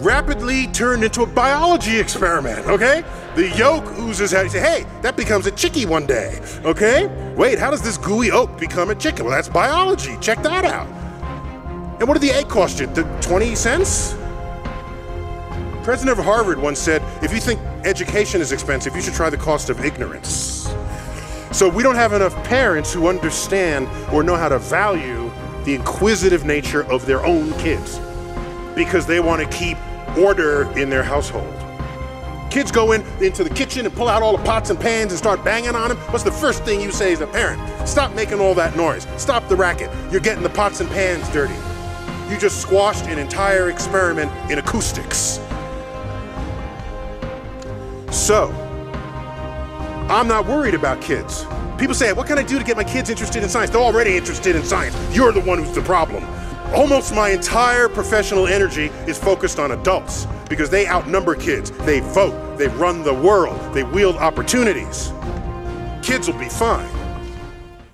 Rapidly 0.00 0.66
turned 0.68 1.04
into 1.04 1.22
a 1.22 1.26
biology 1.26 1.98
experiment, 1.98 2.66
okay? 2.66 3.02
The 3.34 3.48
yolk 3.56 3.84
oozes 3.98 4.34
out. 4.34 4.44
You 4.44 4.50
say, 4.50 4.60
hey, 4.60 4.86
that 5.00 5.16
becomes 5.16 5.46
a 5.46 5.50
chickie 5.50 5.86
one 5.86 6.06
day, 6.06 6.38
okay? 6.64 7.06
Wait, 7.34 7.58
how 7.58 7.70
does 7.70 7.80
this 7.80 7.96
gooey 7.96 8.30
oak 8.30 8.58
become 8.58 8.90
a 8.90 8.94
chicken? 8.94 9.24
Well, 9.24 9.34
that's 9.34 9.48
biology. 9.48 10.16
Check 10.20 10.42
that 10.42 10.66
out. 10.66 10.86
And 11.98 12.06
what 12.06 12.12
did 12.12 12.22
the 12.22 12.30
egg 12.30 12.48
cost 12.48 12.78
you? 12.78 12.86
The 12.88 13.04
20 13.22 13.54
cents? 13.54 14.14
President 15.82 16.18
of 16.18 16.22
Harvard 16.22 16.58
once 16.58 16.78
said, 16.78 17.00
if 17.24 17.32
you 17.32 17.40
think 17.40 17.58
education 17.84 18.42
is 18.42 18.52
expensive, 18.52 18.94
you 18.94 19.00
should 19.00 19.14
try 19.14 19.30
the 19.30 19.36
cost 19.38 19.70
of 19.70 19.82
ignorance. 19.82 20.68
So 21.52 21.70
we 21.70 21.82
don't 21.82 21.94
have 21.94 22.12
enough 22.12 22.34
parents 22.44 22.92
who 22.92 23.08
understand 23.08 23.88
or 24.12 24.22
know 24.22 24.36
how 24.36 24.50
to 24.50 24.58
value 24.58 25.30
the 25.64 25.74
inquisitive 25.74 26.44
nature 26.44 26.84
of 26.92 27.06
their 27.06 27.24
own 27.24 27.52
kids 27.54 27.98
because 28.74 29.06
they 29.06 29.20
want 29.20 29.40
to 29.42 29.56
keep 29.56 29.78
order 30.18 30.70
in 30.78 30.90
their 30.90 31.02
household. 31.02 31.52
Kids 32.50 32.70
go 32.70 32.92
in 32.92 33.02
into 33.22 33.44
the 33.44 33.50
kitchen 33.50 33.84
and 33.84 33.94
pull 33.94 34.08
out 34.08 34.22
all 34.22 34.36
the 34.36 34.42
pots 34.44 34.70
and 34.70 34.80
pans 34.80 35.12
and 35.12 35.18
start 35.18 35.44
banging 35.44 35.74
on 35.74 35.90
them. 35.90 35.98
What's 36.10 36.24
the 36.24 36.32
first 36.32 36.64
thing 36.64 36.80
you 36.80 36.90
say 36.90 37.12
as 37.12 37.20
a 37.20 37.26
parent? 37.26 37.60
Stop 37.86 38.14
making 38.14 38.40
all 38.40 38.54
that 38.54 38.76
noise. 38.76 39.06
Stop 39.18 39.48
the 39.48 39.56
racket. 39.56 39.90
You're 40.10 40.20
getting 40.20 40.42
the 40.42 40.50
pots 40.50 40.80
and 40.80 40.88
pans 40.90 41.28
dirty. 41.30 41.54
You 42.30 42.38
just 42.38 42.60
squashed 42.60 43.06
an 43.06 43.18
entire 43.18 43.68
experiment 43.68 44.32
in 44.50 44.58
acoustics. 44.58 45.38
So, 48.10 48.50
I'm 50.08 50.26
not 50.26 50.46
worried 50.46 50.74
about 50.74 51.02
kids. 51.02 51.44
People 51.78 51.94
say, 51.94 52.12
What 52.12 52.26
can 52.26 52.38
I 52.38 52.42
do 52.42 52.58
to 52.58 52.64
get 52.64 52.76
my 52.76 52.84
kids 52.84 53.10
interested 53.10 53.42
in 53.42 53.48
science? 53.48 53.70
They're 53.70 53.80
already 53.80 54.16
interested 54.16 54.56
in 54.56 54.64
science. 54.64 54.96
You're 55.14 55.32
the 55.32 55.40
one 55.40 55.58
who's 55.58 55.74
the 55.74 55.82
problem 55.82 56.24
Almost 56.81 57.07
my 57.21 57.29
entire 57.39 57.87
professional 57.99 58.45
energy 58.57 58.87
is 59.11 59.17
focused 59.29 59.59
on 59.63 59.69
adults 59.79 60.15
because 60.49 60.69
they 60.75 60.83
outnumber 60.95 61.35
kids. 61.47 61.67
They 61.89 61.99
vote, 62.19 62.35
they 62.59 62.67
run 62.83 62.95
the 63.03 63.17
world, 63.27 63.59
they 63.75 63.83
wield 63.97 64.15
opportunities. 64.29 64.97
Kids 66.07 66.23
will 66.27 66.39
be 66.47 66.49
fine. 66.65 66.89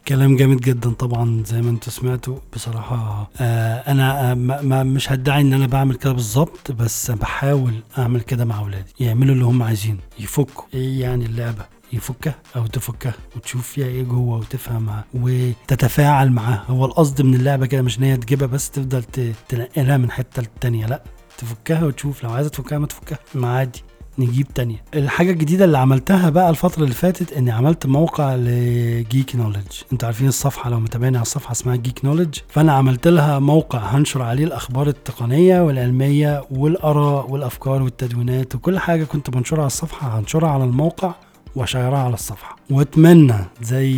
كلام 0.07 0.35
جامد 0.35 0.61
جدا 0.61 0.89
طبعا 0.89 1.43
زي 1.45 1.61
ما 1.61 1.69
انتوا 1.69 1.91
سمعتوا 1.91 2.37
بصراحة 2.53 3.29
آه 3.41 3.75
انا 3.87 4.31
آه 4.31 4.33
ما 4.33 4.61
ما 4.61 4.83
مش 4.83 5.11
هدعي 5.11 5.41
ان 5.41 5.53
انا 5.53 5.67
بعمل 5.67 5.95
كده 5.95 6.11
بالظبط 6.11 6.71
بس 6.71 7.11
بحاول 7.11 7.73
اعمل 7.97 8.21
كده 8.21 8.45
مع 8.45 8.59
اولادي 8.59 8.93
يعملوا 8.99 9.33
اللي 9.33 9.45
هم 9.45 9.63
عايزينه 9.63 9.99
يفكوا 10.19 10.63
ايه 10.73 11.01
يعني 11.01 11.25
اللعبة 11.25 11.65
يفكها 11.92 12.34
أو 12.56 12.66
تفكها 12.66 13.14
وتشوف 13.36 13.68
فيها 13.68 13.86
إيه 13.86 14.02
جوه 14.02 14.36
وتفهمها 14.38 15.04
وتتفاعل 15.14 16.30
معاها. 16.32 16.64
هو 16.68 16.84
القصد 16.84 17.22
من 17.22 17.34
اللعبة 17.34 17.66
كده 17.66 17.82
مش 17.82 17.98
إن 17.98 18.04
هي 18.04 18.16
تجيبها 18.16 18.46
بس 18.46 18.70
تفضل 18.70 19.02
تنقلها 19.48 19.96
من 19.96 20.10
حتة 20.10 20.42
للتانية 20.42 20.86
لأ 20.86 21.02
تفكها 21.38 21.84
وتشوف. 21.84 22.24
لو 22.24 22.30
عايزة 22.30 22.50
تفكها 22.50 22.78
ما 22.78 22.86
تفكها 22.86 23.18
ما 23.34 23.48
عادي 23.56 23.82
نجيب 24.18 24.46
تانية. 24.54 24.84
الحاجة 24.94 25.30
الجديدة 25.30 25.64
اللي 25.64 25.78
عملتها 25.78 26.30
بقى 26.30 26.50
الفترة 26.50 26.82
اللي 26.82 26.94
فاتت 26.94 27.32
إني 27.32 27.50
عملت 27.50 27.86
موقع 27.86 28.34
لجيك 28.36 29.36
نوليدج. 29.36 29.72
أنتوا 29.92 30.06
عارفين 30.06 30.28
الصفحة 30.28 30.70
لو 30.70 30.80
متابعين 30.80 31.16
على 31.16 31.22
الصفحة 31.22 31.52
اسمها 31.52 31.76
جيك 31.76 32.04
نوليدج. 32.04 32.38
فأنا 32.48 32.72
عملت 32.72 33.08
لها 33.08 33.38
موقع 33.38 33.78
هنشر 33.78 34.22
عليه 34.22 34.44
الأخبار 34.44 34.88
التقنية 34.88 35.60
والعلمية 35.60 36.44
والآراء 36.50 37.30
والأفكار 37.30 37.82
والتدوينات 37.82 38.54
وكل 38.54 38.78
حاجة 38.78 39.04
كنت 39.04 39.30
بنشرها 39.30 39.60
على 39.60 39.66
الصفحة 39.66 40.18
هنشرها 40.18 40.50
على 40.50 40.64
الموقع. 40.64 41.14
واشيرها 41.56 41.98
على 41.98 42.14
الصفحة. 42.14 42.56
وأتمنى 42.70 43.34
زي 43.62 43.92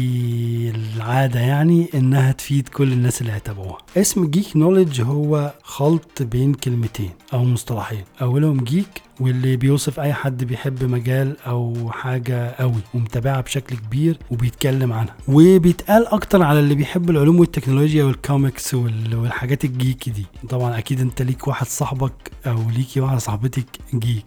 العادة 0.71 1.41
يعني 1.41 1.89
إنها 1.95 2.33
تفيد 2.33 2.69
كل 2.69 2.93
الناس 2.93 3.21
اللي 3.21 3.33
هيتابعوها. 3.33 3.79
اسم 3.97 4.27
Geek 4.27 4.57
Knowledge 4.57 5.01
هو 5.01 5.53
خلط 5.63 6.23
بين 6.23 6.55
كلمتين 6.55 7.11
أو 7.33 7.45
مصطلحين. 7.45 8.05
أولهم 8.23 8.65
geek 8.65 9.03
واللي 9.21 9.57
بيوصف 9.57 10.01
أي 10.01 10.13
حد 10.13 10.45
بيحب 10.45 10.85
مجال 10.85 11.37
أو 11.47 11.91
حاجة 11.91 12.51
قوي 12.51 12.81
ومتابعها 12.95 13.41
بشكل 13.41 13.77
كبير 13.77 14.19
وبيتكلم 14.31 14.93
عنها. 14.93 15.15
وبيتقال 15.29 16.07
أكتر 16.07 16.43
على 16.43 16.61
اللي 16.61 16.75
بيحب 16.75 17.11
العلوم 17.11 17.41
والتكنولوجيا 17.41 18.05
والكوميكس 18.05 18.75
وال- 18.75 19.15
والحاجات 19.17 19.65
ال 19.65 19.73
geeky 19.73 20.11
دي. 20.11 20.27
طبعا 20.49 20.79
أكيد 20.79 21.01
أنت 21.01 21.23
ليك 21.23 21.49
واحد 21.49 21.67
صاحبك 21.67 22.31
أو 22.47 22.71
ليكي 22.77 23.01
واحدة 23.01 23.19
صاحبتك 23.19 23.67
geek 23.95 24.27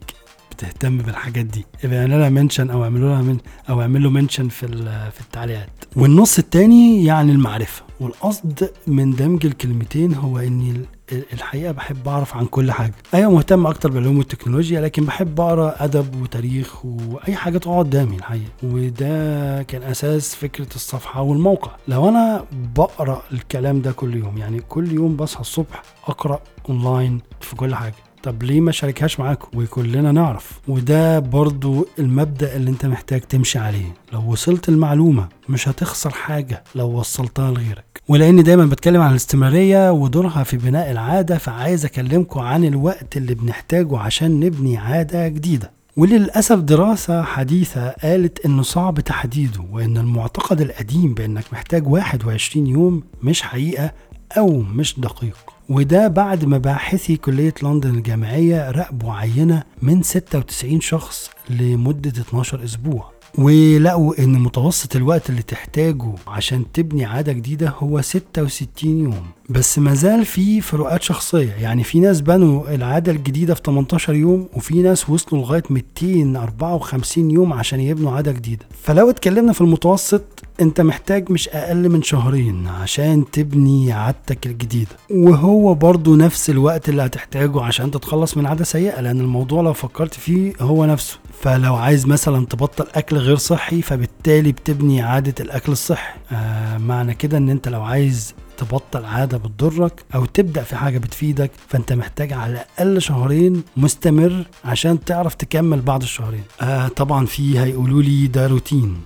بتهتم 0.58 0.98
بالحاجات 0.98 1.46
دي. 1.46 1.66
يبقى 1.84 2.00
اعملوا 2.00 2.18
لها 2.20 2.30
mention 2.30 2.70
أو 2.70 2.84
اعملوا 2.84 3.10
لها 3.10 3.22
من 3.22 3.38
أو 3.70 3.82
اعملوا 3.82 4.12
mention 4.12 4.48
في 4.48 4.68
في 5.12 5.22
التعليقات. 5.22 5.70
والنص 5.96 6.38
التاني 6.38 7.06
يعني 7.06 7.32
المعرفة. 7.32 7.84
والقصد 8.00 8.70
من 8.88 9.12
دمج 9.16 9.46
الكلمتين 9.46 10.14
هو 10.14 10.38
إني 10.40 10.72
ال- 10.72 10.86
الحقيقة 11.34 11.72
بحب 11.72 12.08
أعرف 12.08 12.36
عن 12.36 12.46
كل 12.46 12.72
حاجة. 12.72 12.94
أيوه 13.14 13.32
مهتم 13.32 13.68
أكتر 13.68 13.92
بالعلوم 13.92 14.18
والتكنولوجيا 14.18 14.82
لكن 14.82 15.04
بحب 15.06 15.42
أقرأ 15.42 15.76
أدب 15.80 16.22
وتاريخ 16.22 16.86
وأي 16.86 17.36
حاجة 17.36 17.58
تقعد 17.58 17.86
قدامي 17.86 18.16
الحقيقة. 18.16 18.52
وده 18.64 19.64
كان 19.64 19.84
أساس 19.84 20.36
فكرة 20.36 20.68
الصفحة 20.76 21.22
والموقع. 21.22 21.72
لو 21.88 22.10
أنا 22.10 22.46
بقرأ 22.76 23.22
الكلام 23.32 23.82
ده 23.82 23.92
كل 23.92 24.16
يوم 24.16 24.38
يعني 24.38 24.60
كل 24.60 24.92
يوم 24.92 25.16
بصحى 25.16 25.42
الصبح 25.42 25.82
أقرأ 26.08 26.40
اونلاين 26.70 27.22
في 27.42 27.56
كل 27.56 27.76
حاجة. 27.76 27.96
طب 28.24 28.44
ليه 28.44 28.62
ما 28.62 28.72
شاركهاش 28.72 29.20
معاكم 29.20 29.58
وكلنا 29.60 30.12
نعرف؟ 30.12 30.60
وده 30.68 31.20
برضو 31.20 31.88
المبدأ 32.00 32.56
اللي 32.56 32.70
انت 32.70 32.86
محتاج 32.86 33.22
تمشي 33.22 33.60
عليه. 33.60 33.94
لو 34.14 34.32
وصلت 34.32 34.70
المعلومة 34.70 35.28
مش 35.50 35.68
هتخسر 35.70 36.10
حاجة 36.10 36.64
لو 36.76 36.88
وصلتها 37.00 37.52
لغيرك. 37.52 38.02
ولأني 38.08 38.42
دايما 38.42 38.66
بتكلم 38.66 39.02
عن 39.02 39.12
الاستمرارية 39.12 39.92
ودورها 39.92 40.44
في 40.44 40.58
بناء 40.58 40.92
العادة 40.92 41.38
فعايز 41.38 41.86
اكلمكم 41.86 42.40
عن 42.40 42.64
الوقت 42.66 43.18
اللي 43.18 43.36
بنحتاجه 43.36 43.98
عشان 43.98 44.40
نبني 44.40 44.78
عادة 44.78 45.28
جديدة. 45.28 45.72
وللأسف 45.98 46.58
دراسة 46.60 47.22
حديثة 47.24 47.90
قالت 47.90 48.46
إنه 48.46 48.62
صعب 48.62 49.00
تحديده 49.00 49.66
وإن 49.72 49.98
المعتقد 49.98 50.62
القديم 50.62 51.14
بإنك 51.14 51.44
محتاج 51.54 51.88
21 51.88 52.68
يوم 52.68 53.04
مش 53.24 53.42
حقيقة 53.42 53.92
أو 54.38 54.60
مش 54.62 55.00
دقيق. 55.00 55.38
وده 55.70 56.08
بعد 56.08 56.46
ما 56.46 56.58
باحثي 56.58 57.18
كلية 57.18 57.54
لندن 57.64 57.96
الجامعية 57.96 58.72
راقبوا 58.72 59.14
عينة 59.14 59.64
من 59.82 60.04
96 60.04 60.82
شخص 60.82 61.30
لمدة 61.50 62.22
12 62.22 62.64
أسبوع. 62.64 63.17
ولقوا 63.38 64.24
إن 64.24 64.40
متوسط 64.40 64.96
الوقت 64.96 65.30
اللي 65.30 65.42
تحتاجه 65.42 66.14
عشان 66.28 66.64
تبني 66.74 67.06
عادة 67.06 67.34
جديدة 67.34 67.74
هو 67.80 68.02
66 68.02 69.00
يوم. 69.00 69.26
بس 69.50 69.80
مازال 69.80 70.26
في 70.26 70.62
فروقات 70.62 71.04
شخصية. 71.04 71.52
يعني 71.54 71.84
في 71.84 72.00
ناس 72.00 72.22
بنوا 72.22 72.76
العادة 72.76 73.12
الجديدة 73.12 73.54
في 73.54 73.62
18 73.66 74.14
يوم 74.16 74.48
وفي 74.54 74.82
ناس 74.82 75.10
وصلوا 75.10 75.42
لغاية 75.42 75.64
254 75.70 77.32
يوم 77.32 77.54
عشان 77.54 77.80
يبنوا 77.80 78.12
عادة 78.12 78.32
جديدة. 78.32 78.66
فلو 78.84 79.10
اتكلمنا 79.10 79.54
في 79.54 79.62
المتوسط 79.62 80.24
انت 80.62 80.82
محتاج 80.82 81.32
مش 81.32 81.50
أقل 81.50 81.90
من 81.90 82.02
شهرين 82.04 82.68
عشان 82.68 83.26
تبني 83.32 83.92
عادتك 83.92 84.46
الجديدة. 84.46 84.92
وهو 85.12 85.74
برضو 85.74 86.16
نفس 86.16 86.50
الوقت 86.50 86.90
اللي 86.90 87.02
هتحتاجه 87.02 87.62
عشان 87.62 87.92
تتخلص 87.92 88.38
من 88.38 88.46
عادة 88.46 88.64
سيئة 88.64 89.02
لأن 89.02 89.20
الموضوع 89.22 89.62
لو 89.62 89.74
فكرت 89.74 90.14
فيه 90.14 90.54
هو 90.62 90.86
نفسه. 90.86 91.18
فلو 91.42 91.76
عايز 91.76 92.06
مثلا 92.08 92.46
تبطل 92.46 92.88
أكل 92.96 93.18
غير 93.18 93.36
صحي 93.36 93.82
فبالتالي 93.82 94.52
بتبني 94.52 95.02
عادة 95.02 95.36
الأكل 95.40 95.72
الصحي. 95.72 96.14
آه 96.32 96.78
معنى 96.78 97.14
كده 97.14 97.38
إن 97.38 97.50
أنت 97.50 97.68
لو 97.68 97.84
عايز 97.84 98.34
تبطل 98.58 99.06
عادة 99.06 99.38
بتضرك 99.38 100.04
أو 100.16 100.26
تبدأ 100.26 100.64
في 100.64 100.76
حاجة 100.76 100.98
بتفيدك 100.98 101.52
فأنت 101.68 101.94
محتاج 101.94 102.34
على 102.34 102.52
الأقل 102.52 103.02
شهرين 103.02 103.64
مستمر 103.78 104.46
عشان 104.66 105.04
تعرف 105.06 105.36
تكمل 105.36 105.82
بعد 105.82 106.02
الشهرين. 106.02 106.44
آه 106.62 106.88
طبعا 106.88 107.26
في 107.26 107.60
هيقولوا 107.60 108.02
لي 108.02 108.28
ده 108.28 108.48
روتين. 108.48 108.98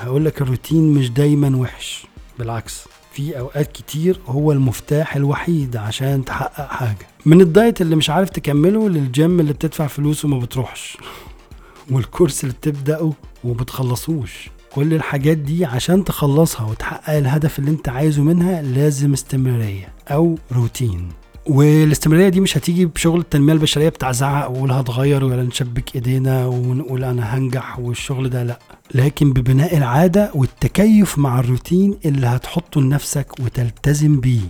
هقول 0.00 0.24
لك 0.24 0.42
الروتين 0.42 0.94
مش 0.94 1.10
دايما 1.10 1.56
وحش. 1.56 2.06
بالعكس 2.38 2.84
في 3.12 3.38
أوقات 3.38 3.72
كتير 3.72 4.20
هو 4.26 4.52
المفتاح 4.52 5.16
الوحيد 5.16 5.76
عشان 5.76 6.24
تحقق 6.24 6.68
حاجة. 6.68 7.06
من 7.26 7.40
ال 7.40 7.48
diet 7.48 7.80
اللي 7.80 7.96
مش 7.96 8.10
عارف 8.10 8.30
تكمله 8.30 8.88
للجيم 8.88 9.40
اللي 9.40 9.52
بتدفع 9.52 9.86
فلوس 9.86 10.24
وما 10.24 10.38
بتروحش. 10.38 10.96
وال 11.90 12.04
course 12.04 12.44
اللي 12.44 12.54
بتبدأه 12.54 13.12
وما 13.44 13.54
بتخلصوش 13.54 14.50
كل 14.74 14.94
الحاجات 14.94 15.36
دي 15.36 15.64
عشان 15.64 16.04
تخلصها 16.04 16.66
وتحقق 16.66 17.16
الهدف 17.16 17.58
اللي 17.58 17.70
انت 17.70 17.88
عايزه 17.88 18.22
منها 18.22 18.62
لازم 18.62 19.12
استمرارية 19.12 19.88
أو 20.08 20.38
روتين. 20.52 21.08
والاستمرارية 21.46 22.28
دي 22.28 22.40
مش 22.40 22.56
هتيجي 22.58 22.86
بشغل 22.86 23.20
التنمية 23.20 23.52
البشرية 23.52 23.88
بتاع 23.88 24.12
زعق 24.12 24.50
وقول 24.50 24.70
هتغير 24.72 25.24
ولا 25.24 25.42
نشبك 25.42 25.94
إيدينا 25.94 26.46
ونقول 26.46 27.04
أنا 27.04 27.36
هنجح 27.36 27.78
والشغل 27.78 28.28
ده 28.30 28.42
لأ. 28.42 28.58
لكن 28.94 29.32
ببناء 29.32 29.76
العادة 29.76 30.30
والتكيف 30.34 31.18
مع 31.18 31.40
الروتين 31.40 31.98
اللي 32.04 32.26
هتحطه 32.26 32.80
لنفسك 32.80 33.40
وتلتزم 33.40 34.20
بيه. 34.20 34.40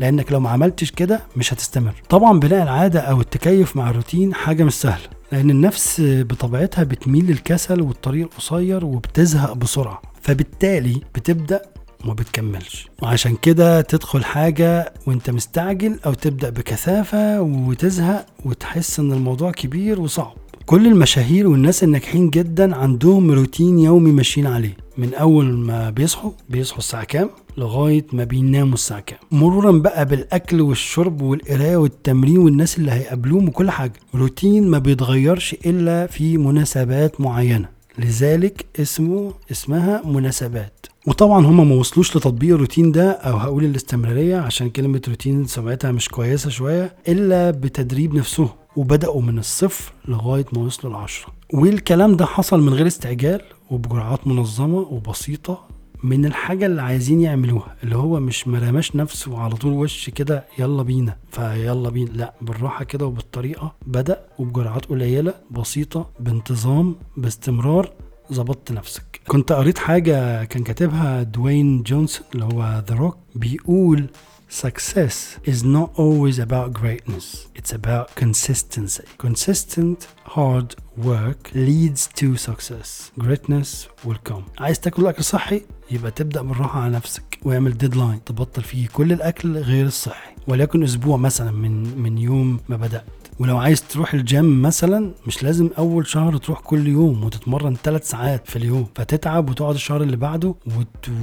لأنك 0.00 0.32
لو 0.32 0.40
ما 0.40 0.50
عملتش 0.50 0.90
كده 0.90 1.20
مش 1.36 1.52
هتستمر. 1.54 1.94
طبعا 2.08 2.40
بناء 2.40 2.62
العادة 2.62 3.00
أو 3.00 3.20
التكيف 3.20 3.76
مع 3.76 3.90
الروتين 3.90 4.34
حاجة 4.34 4.64
مش 4.64 4.74
سهلة. 4.74 5.15
لأن 5.36 5.50
النفس 5.50 6.02
بطبيعتها 6.04 6.84
بتميل 6.84 7.26
للكسل 7.26 7.80
والطريق 7.80 8.28
القصير 8.32 8.84
وبتزهق 8.84 9.52
بسرعة 9.52 10.02
فبالتالي 10.22 11.00
بتبدأ 11.14 11.62
وما 12.04 12.14
بتكملش. 12.14 12.88
وعشان 13.02 13.36
كده 13.36 13.80
تدخل 13.80 14.24
حاجة 14.24 14.92
وانت 15.06 15.30
مستعجل 15.30 15.98
أو 16.06 16.14
تبدأ 16.14 16.50
بكثافة 16.50 17.40
وتزهق 17.40 18.26
وتحس 18.44 19.00
إن 19.00 19.12
الموضوع 19.12 19.52
كبير 19.52 20.00
وصعب. 20.00 20.32
كل 20.66 20.86
المشاهير 20.86 21.48
والناس 21.48 21.84
الناجحين 21.84 22.30
جدا 22.30 22.76
عندهم 22.76 23.30
روتين 23.30 23.78
يومي 23.78 24.12
ماشيين 24.12 24.46
عليه. 24.46 24.76
من 24.98 25.14
أول 25.14 25.44
ما 25.44 25.90
بيصحوا 25.90 26.30
بيصحوا 26.50 26.78
الساعة 26.78 27.04
كام؟ 27.04 27.30
لغاية 27.56 28.06
ما 28.12 28.24
بيناموا 28.24 28.74
الساعة 28.74 29.00
كام. 29.00 29.18
مرورا 29.32 29.72
بقى 29.72 30.06
بالأكل 30.06 30.60
والشرب 30.60 31.22
والقراية 31.22 31.76
والتمرين 31.76 32.38
والناس 32.38 32.78
اللي 32.78 32.92
هيقابلوهم 32.92 33.48
وكل 33.48 33.70
حاجة 33.70 33.92
روتين 34.14 34.68
ما 34.68 34.78
بيتغيرش 34.78 35.56
إلا 35.66 36.06
في 36.06 36.38
مناسبات 36.38 37.20
معينة. 37.20 37.68
لذلك 37.98 38.66
اسمه 38.80 39.32
اسمها 39.50 40.02
مناسبات. 40.06 40.86
وطبعا 41.06 41.46
هما 41.46 41.64
ما 41.64 41.74
وصلوش 41.74 42.16
لتطبيق 42.16 42.54
الروتين 42.54 42.92
ده 42.92 43.10
أو 43.10 43.36
هقول 43.36 43.64
الاستمرارية 43.64 44.36
عشان 44.36 44.70
كلمة 44.70 45.00
روتين 45.08 45.46
سمعتها 45.46 45.92
مش 45.92 46.08
كويسة 46.08 46.50
شوية 46.50 46.94
إلا 47.08 47.50
بتدريب 47.50 48.14
نفسهم 48.14 48.48
وبدأوا 48.76 49.22
من 49.22 49.38
الصفر 49.38 49.92
لغاية 50.08 50.44
ما 50.52 50.60
وصلوا 50.62 50.92
العشرة. 50.92 51.28
والكلام 51.54 52.16
ده 52.16 52.26
حصل 52.26 52.60
من 52.60 52.74
غير 52.74 52.86
استعجال 52.86 53.40
وبجرعات 53.70 54.26
منظمة 54.26 54.78
وبسيطة 54.78 55.64
من 56.02 56.24
الحاجة 56.24 56.66
اللي 56.66 56.82
عايزين 56.82 57.20
يعملوها 57.20 57.76
اللي 57.82 57.96
هو 57.96 58.20
مش 58.20 58.48
مارماش 58.48 58.96
نفسه 58.96 59.38
على 59.38 59.54
طول 59.54 59.72
وش 59.72 60.10
كده 60.10 60.44
يلا 60.58 60.82
بينا 60.82 61.16
فيلا 61.30 61.90
بينا. 61.90 62.10
لا 62.10 62.34
بالراحة 62.40 62.84
كده 62.84 63.06
وبالطريقة. 63.06 63.74
بدأ 63.86 64.20
وبجرعات 64.38 64.84
قليلة 64.84 65.34
بسيطة 65.50 66.10
بانتظام 66.20 66.96
باستمرار. 67.16 67.92
ظبطت 68.32 68.72
نفسك. 68.72 69.20
كنت 69.28 69.52
قريت 69.52 69.78
حاجة 69.78 70.44
كان 70.44 70.62
كاتبها 70.62 71.22
دواين 71.22 71.82
جونسون 71.82 72.26
اللي 72.34 72.44
هو 72.44 72.82
The 72.88 72.94
Rock 72.94 73.16
بيقول 73.34 74.06
Success 74.48 75.38
is 75.44 75.64
not 75.64 75.90
always 75.96 76.38
about 76.38 76.72
greatness. 76.72 77.48
It's 77.56 77.72
about 77.72 78.14
consistency. 78.14 79.04
Consistent 79.18 80.06
hard 80.24 80.76
work 80.96 81.50
leads 81.54 82.06
to 82.14 82.36
success. 82.36 83.10
Greatness 83.18 83.88
will 84.04 84.18
come. 84.30 84.44
عايز 84.58 84.80
تاكل 84.80 85.06
اكل 85.06 85.24
صحي 85.24 85.62
يبقى 85.90 86.10
تبدا 86.10 86.42
بالراحه 86.42 86.80
على 86.80 86.92
نفسك 86.96 87.38
واعمل 87.42 87.78
deadline 87.78 88.24
تبطل 88.24 88.62
فيه 88.62 88.88
كل 88.88 89.12
الاكل 89.12 89.56
غير 89.58 89.86
الصحي 89.86 90.34
وليكن 90.48 90.82
أسبوع 90.82 91.16
مثلا 91.16 91.50
من 91.50 91.98
من 91.98 92.18
يوم 92.18 92.60
ما 92.68 92.76
بدات 92.76 93.04
ولو 93.38 93.58
عايز 93.58 93.82
تروح 93.82 94.14
الجيم 94.14 94.62
مثلا 94.62 95.14
مش 95.26 95.42
لازم 95.42 95.70
أول 95.78 96.06
شهر 96.06 96.36
تروح 96.36 96.60
كل 96.60 96.86
يوم 96.86 97.24
وتتمرن 97.24 97.76
ثلاث 97.84 98.10
ساعات 98.10 98.48
في 98.48 98.56
اليوم. 98.56 98.86
فتتعب 98.94 99.50
وتقعد 99.50 99.74
الشهر 99.74 100.02
اللي 100.02 100.16
بعده 100.16 100.54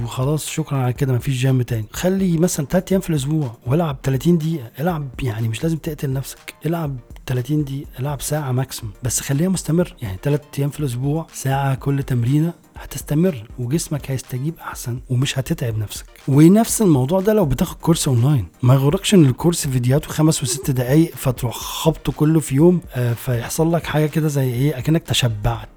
وخلاص 0.02 0.46
شكرا 0.46 0.78
على 0.78 0.92
كده 0.92 1.12
مفيش 1.12 1.34
جيم 1.34 1.62
تاني. 1.62 1.86
خلي 1.92 2.38
مثلا 2.38 2.66
ثلاث 2.66 2.92
أيام 2.92 3.00
في 3.00 3.10
الأسبوع 3.10 3.56
والعب 3.66 3.96
30 4.02 4.38
دقيقة. 4.38 4.70
العب 4.80 5.08
يعني 5.22 5.48
مش 5.48 5.62
لازم 5.62 5.76
تقتل 5.76 6.12
نفسك. 6.12 6.54
العب 6.66 6.96
30 7.26 7.64
دقيقة 7.64 7.88
العب 8.00 8.20
ساعة 8.20 8.52
maximum 8.52 8.94
بس 9.02 9.20
خليها 9.20 9.48
مستمر. 9.48 9.94
يعني 10.02 10.18
ثلاث 10.22 10.40
أيام 10.58 10.70
في 10.70 10.80
الأسبوع 10.80 11.26
ساعة 11.32 11.74
كل 11.74 12.02
تمرينة 12.02 12.52
هتستمر 12.76 13.44
وجسمك 13.58 14.10
هيستجيب 14.10 14.54
أحسن 14.60 15.00
ومش 15.10 15.38
هتتعب 15.38 15.78
نفسك. 15.78 16.04
ونفس 16.28 16.82
الموضوع 16.82 17.20
ده 17.20 17.32
لو 17.32 17.44
بتاخد 17.44 17.76
course 17.76 18.08
online. 18.08 18.46
ما 18.62 18.74
يغركش 18.74 19.14
إن 19.14 19.24
ال 19.26 19.32
course 19.32 19.66
فيديوهاته 19.66 20.08
خمس 20.08 20.42
وست 20.42 20.70
دقايق 20.70 21.14
فتروح 21.14 21.54
خبطه 21.56 22.12
كله 22.12 22.40
في 22.40 22.54
يوم 22.54 22.80
آه، 22.94 23.12
فيحصل 23.12 23.72
لك 23.74 23.86
حاجة 23.86 24.06
كده 24.06 24.28
زي 24.28 24.52
إيه؟ 24.54 24.78
أكنك 24.78 25.02
تشبعت. 25.02 25.68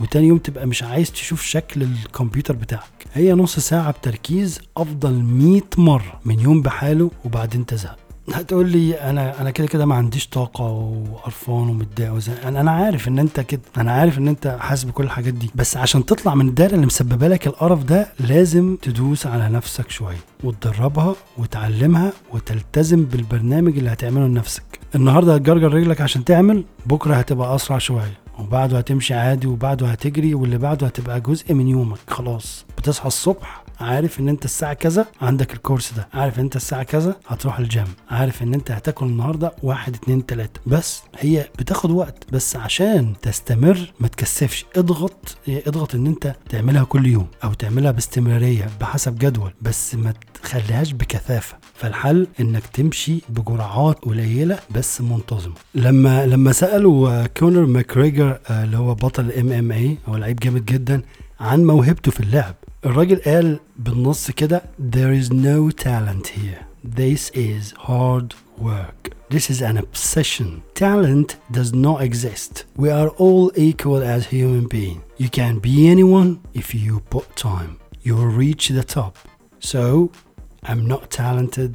وتاني 0.00 0.26
يوم 0.28 0.38
تبقى 0.38 0.66
مش 0.66 0.82
عايز 0.82 1.12
تشوف 1.12 1.42
شكل 1.42 1.82
الكمبيوتر 1.82 2.54
بتاعك. 2.56 3.06
هي 3.14 3.32
نص 3.32 3.58
ساعة 3.58 3.90
بتركيز 3.90 4.60
أفضل 4.76 5.12
100 5.12 5.60
مرة 5.78 6.20
من 6.24 6.40
يوم 6.40 6.62
بحاله 6.62 7.10
وبعدين 7.24 7.66
تزهق. 7.66 7.96
هتقول 8.34 8.68
لي 8.68 8.94
أنا 8.94 9.40
أنا 9.40 9.50
كده 9.50 9.66
كده 9.66 9.86
ما 9.86 9.94
عنديش 9.94 10.26
طاقة 10.28 10.64
وقرفان 10.64 11.54
ومتضايق 11.68 12.46
أنا 12.46 12.60
أنا 12.60 12.70
عارف 12.70 13.08
إن 13.08 13.18
أنت 13.18 13.40
كده 13.40 13.60
أنا 13.76 13.92
عارف 13.92 14.18
إن 14.18 14.28
أنت 14.28 14.56
حاسس 14.60 14.84
بكل 14.84 15.04
الحاجات 15.04 15.34
دي 15.34 15.50
بس 15.54 15.76
عشان 15.76 16.06
تطلع 16.06 16.34
من 16.34 16.48
الدايرة 16.48 16.74
اللي 16.74 16.86
مسببة 16.86 17.28
لك 17.28 17.46
القرف 17.46 17.82
ده 17.84 18.06
لازم 18.20 18.76
تدوس 18.82 19.26
على 19.26 19.48
نفسك 19.48 19.90
شوية 19.90 20.16
وتدربها 20.44 21.14
وتعلمها 21.38 22.12
وتلتزم 22.32 23.04
بالبرنامج 23.04 23.78
اللي 23.78 23.90
هتعمله 23.92 24.26
لنفسك. 24.26 24.62
النهارده 24.94 25.34
هتجرجر 25.34 25.74
رجلك 25.74 26.00
عشان 26.00 26.24
تعمل 26.24 26.64
بكرة 26.86 27.14
هتبقى 27.14 27.54
أسرع 27.54 27.78
شوية 27.78 28.18
وبعده 28.38 28.78
هتمشي 28.78 29.14
عادي 29.14 29.46
وبعده 29.46 29.86
هتجري 29.88 30.34
واللي 30.34 30.58
بعده 30.58 30.86
هتبقى 30.86 31.20
جزء 31.20 31.54
من 31.54 31.68
يومك. 31.68 31.98
خلاص 32.08 32.64
بتصحى 32.78 33.06
الصبح 33.06 33.64
عارف 33.80 34.20
إن 34.20 34.28
أنت 34.28 34.44
الساعة 34.44 34.74
كذا 34.74 35.06
عندك 35.20 35.54
الكورس 35.54 35.92
ده. 35.92 36.08
عارف 36.14 36.38
إن 36.38 36.44
أنت 36.44 36.56
الساعة 36.56 36.82
كذا 36.82 37.16
هتروح 37.26 37.58
الجيم. 37.58 37.84
عارف 38.10 38.42
إن 38.42 38.54
أنت 38.54 38.70
هتاكل 38.70 39.06
النهاردة 39.06 39.52
واحد 39.62 39.94
اتنين 39.94 40.26
تلاتة. 40.26 40.60
بس 40.66 41.02
هي 41.18 41.48
بتاخد 41.58 41.90
وقت 41.90 42.24
بس 42.32 42.56
عشان 42.56 43.12
تستمر 43.22 43.92
ما 44.00 44.08
تكثفش. 44.08 44.64
اضغط 44.76 45.36
اضغط 45.48 45.94
إن 45.94 46.06
أنت 46.06 46.34
تعملها 46.48 46.84
كل 46.84 47.06
يوم 47.06 47.26
أو 47.44 47.52
تعملها 47.52 47.90
باستمرارية 47.90 48.66
بحسب 48.80 49.18
جدول 49.18 49.52
بس 49.62 49.94
ما 49.94 50.14
تخليهاش 50.42 50.92
بكثافة. 50.92 51.56
فالحل 51.74 52.26
إنك 52.40 52.66
تمشي 52.66 53.22
بجرعات 53.28 53.98
قليلة 54.04 54.58
بس 54.70 55.00
منتظمة. 55.00 55.54
لما 55.74 56.26
لما 56.26 56.52
سألوا 56.52 57.10
آه، 57.10 57.26
كونر 57.36 57.66
ماكريجر 57.66 58.38
آه، 58.50 58.64
اللي 58.64 58.76
هو 58.76 58.94
بطل 58.94 59.32
MMA 59.32 59.98
هو 60.08 60.16
لعيب 60.16 60.36
جامد 60.36 60.64
جدا 60.64 61.02
عن 61.40 61.64
موهبته 61.64 62.10
في 62.10 62.20
اللعب 62.20 62.54
الراجل 62.84 63.16
قال 63.16 63.60
بالنص 63.78 64.30
كده 64.30 64.62
there 64.92 65.22
is 65.24 65.28
no 65.32 65.70
talent 65.84 66.26
here 66.28 66.64
this 66.98 67.30
is 67.34 67.74
hard 67.86 68.34
work 68.62 69.10
this 69.34 69.50
is 69.50 69.60
an 69.62 69.76
obsession 69.76 70.48
talent 70.74 71.36
does 71.52 71.72
not 71.74 72.00
exist 72.08 72.52
we 72.78 72.88
are 72.90 73.10
all 73.24 73.50
equal 73.56 74.02
as 74.16 74.22
human 74.36 74.66
beings 74.74 75.00
you 75.22 75.28
can 75.40 75.54
be 75.58 75.74
anyone 75.94 76.30
if 76.62 76.68
you 76.84 76.94
put 77.14 77.26
time 77.48 77.72
you 78.06 78.12
will 78.16 78.32
reach 78.44 78.64
the 78.78 78.86
top 78.98 79.14
so 79.72 79.82
I'm 80.68 80.82
not 80.94 81.02
talented 81.22 81.72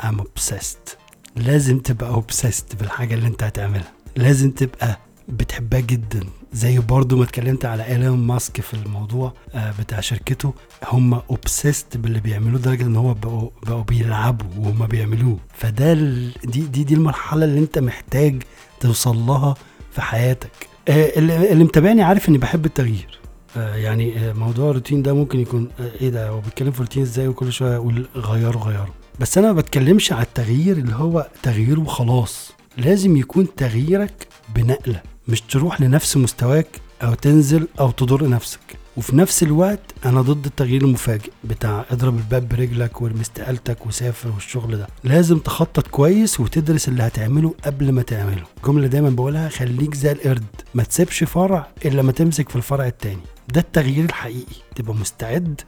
I'm 0.00 0.18
obsessed 0.20 0.96
لازم 1.36 1.78
تبقى 1.78 2.22
obsessed 2.22 2.76
بالحاجة 2.76 3.14
اللي 3.14 3.26
انت 3.28 3.42
هتعملها 3.42 3.92
لازم 4.16 4.50
تبقى 4.50 4.98
بتحبها 5.28 5.80
جدا 5.80 6.20
زي 6.54 6.78
برضو 6.78 7.16
ما 7.16 7.24
اتكلمت 7.24 7.64
على 7.64 7.86
إيلون 7.86 8.18
ماسك 8.26 8.60
في 8.60 8.74
الموضوع 8.74 9.32
آه، 9.54 9.74
بتاع 9.80 10.00
شركته 10.00 10.54
هم 10.92 11.14
obsessed 11.14 11.96
باللي 11.96 12.20
بيعملوه 12.20 12.58
لدرجة 12.60 12.82
إن 12.82 12.96
هو 12.96 13.14
بقوا 13.14 13.50
بقوا 13.66 13.82
بيلعبوا 13.82 14.46
وهم 14.58 14.86
بيعملوه. 14.86 15.38
فده 15.54 15.92
ال- 15.92 16.32
دي 16.44 16.60
دي 16.60 16.84
دي 16.84 16.94
المرحلة 16.94 17.44
اللي 17.44 17.58
أنت 17.58 17.78
محتاج 17.78 18.42
توصل 18.80 19.16
لها 19.16 19.54
في 19.92 20.00
حياتك. 20.02 20.50
آه، 20.88 21.12
اللي 21.18 21.64
متابعني 21.64 22.02
عارف 22.02 22.28
إني 22.28 22.38
بحب 22.38 22.66
التغيير. 22.66 23.18
آه، 23.56 23.74
يعني 23.76 24.32
موضوع 24.32 24.70
الروتين 24.70 25.02
ده 25.02 25.12
ممكن 25.14 25.40
يكون 25.40 25.68
إيه 26.00 26.08
ده؟ 26.10 26.28
هو 26.28 26.40
بيتكلم 26.40 26.70
في 26.72 26.80
روتين 26.80 27.02
إزاي؟ 27.02 27.28
وكل 27.28 27.52
شوية 27.52 27.74
يقول 27.74 28.06
غيره 28.16 28.58
غيره. 28.58 28.88
بس 29.20 29.38
أنا 29.38 29.46
ما 29.46 29.52
بتكلمش 29.60 30.12
على 30.12 30.22
التغيير 30.22 30.76
اللي 30.76 30.94
هو 30.94 31.26
تغيير 31.42 31.80
وخلاص. 31.80 32.52
لازم 32.78 33.16
يكون 33.16 33.54
تغييرك 33.56 34.26
بنقلة 34.54 35.02
مش 35.28 35.40
تروح 35.40 35.80
لنفس 35.80 36.16
مستواك 36.16 36.80
أو 37.02 37.14
تنزل 37.14 37.68
أو 37.80 37.90
تضر 37.90 38.28
نفسك. 38.28 38.60
وفي 38.96 39.16
نفس 39.16 39.42
الوقت 39.42 39.80
أنا 40.04 40.20
ضد 40.22 40.46
التغيير 40.46 40.82
المفاجئ 40.84 41.30
بتاع 41.44 41.84
اضرب 41.90 42.16
الباب 42.16 42.48
برجلك 42.48 43.02
وارمي 43.02 43.20
استقالتك 43.20 43.86
وسافر 43.86 44.30
والشغل 44.30 44.76
ده. 44.76 44.86
لازم 45.04 45.38
تخطط 45.38 45.86
كويس 45.86 46.40
وتدرس 46.40 46.88
اللي 46.88 47.02
هتعمله 47.02 47.54
قبل 47.64 47.92
ما 47.92 48.02
تعمله. 48.02 48.42
الجمله 48.56 48.86
دايما 48.86 49.10
بقولها 49.10 49.48
خليك 49.48 49.94
زي 49.94 50.12
القرد 50.12 50.44
ما 50.74 50.82
تسيبش 50.82 51.24
فرع 51.24 51.66
إلا 51.84 52.02
ما 52.02 52.12
تمسك 52.12 52.48
في 52.48 52.56
الفرع 52.56 52.86
التاني. 52.86 53.22
ده 53.54 53.60
التغيير 53.60 54.04
الحقيقي 54.04 54.56
تبقى 54.76 54.94
مستعد 54.94 55.60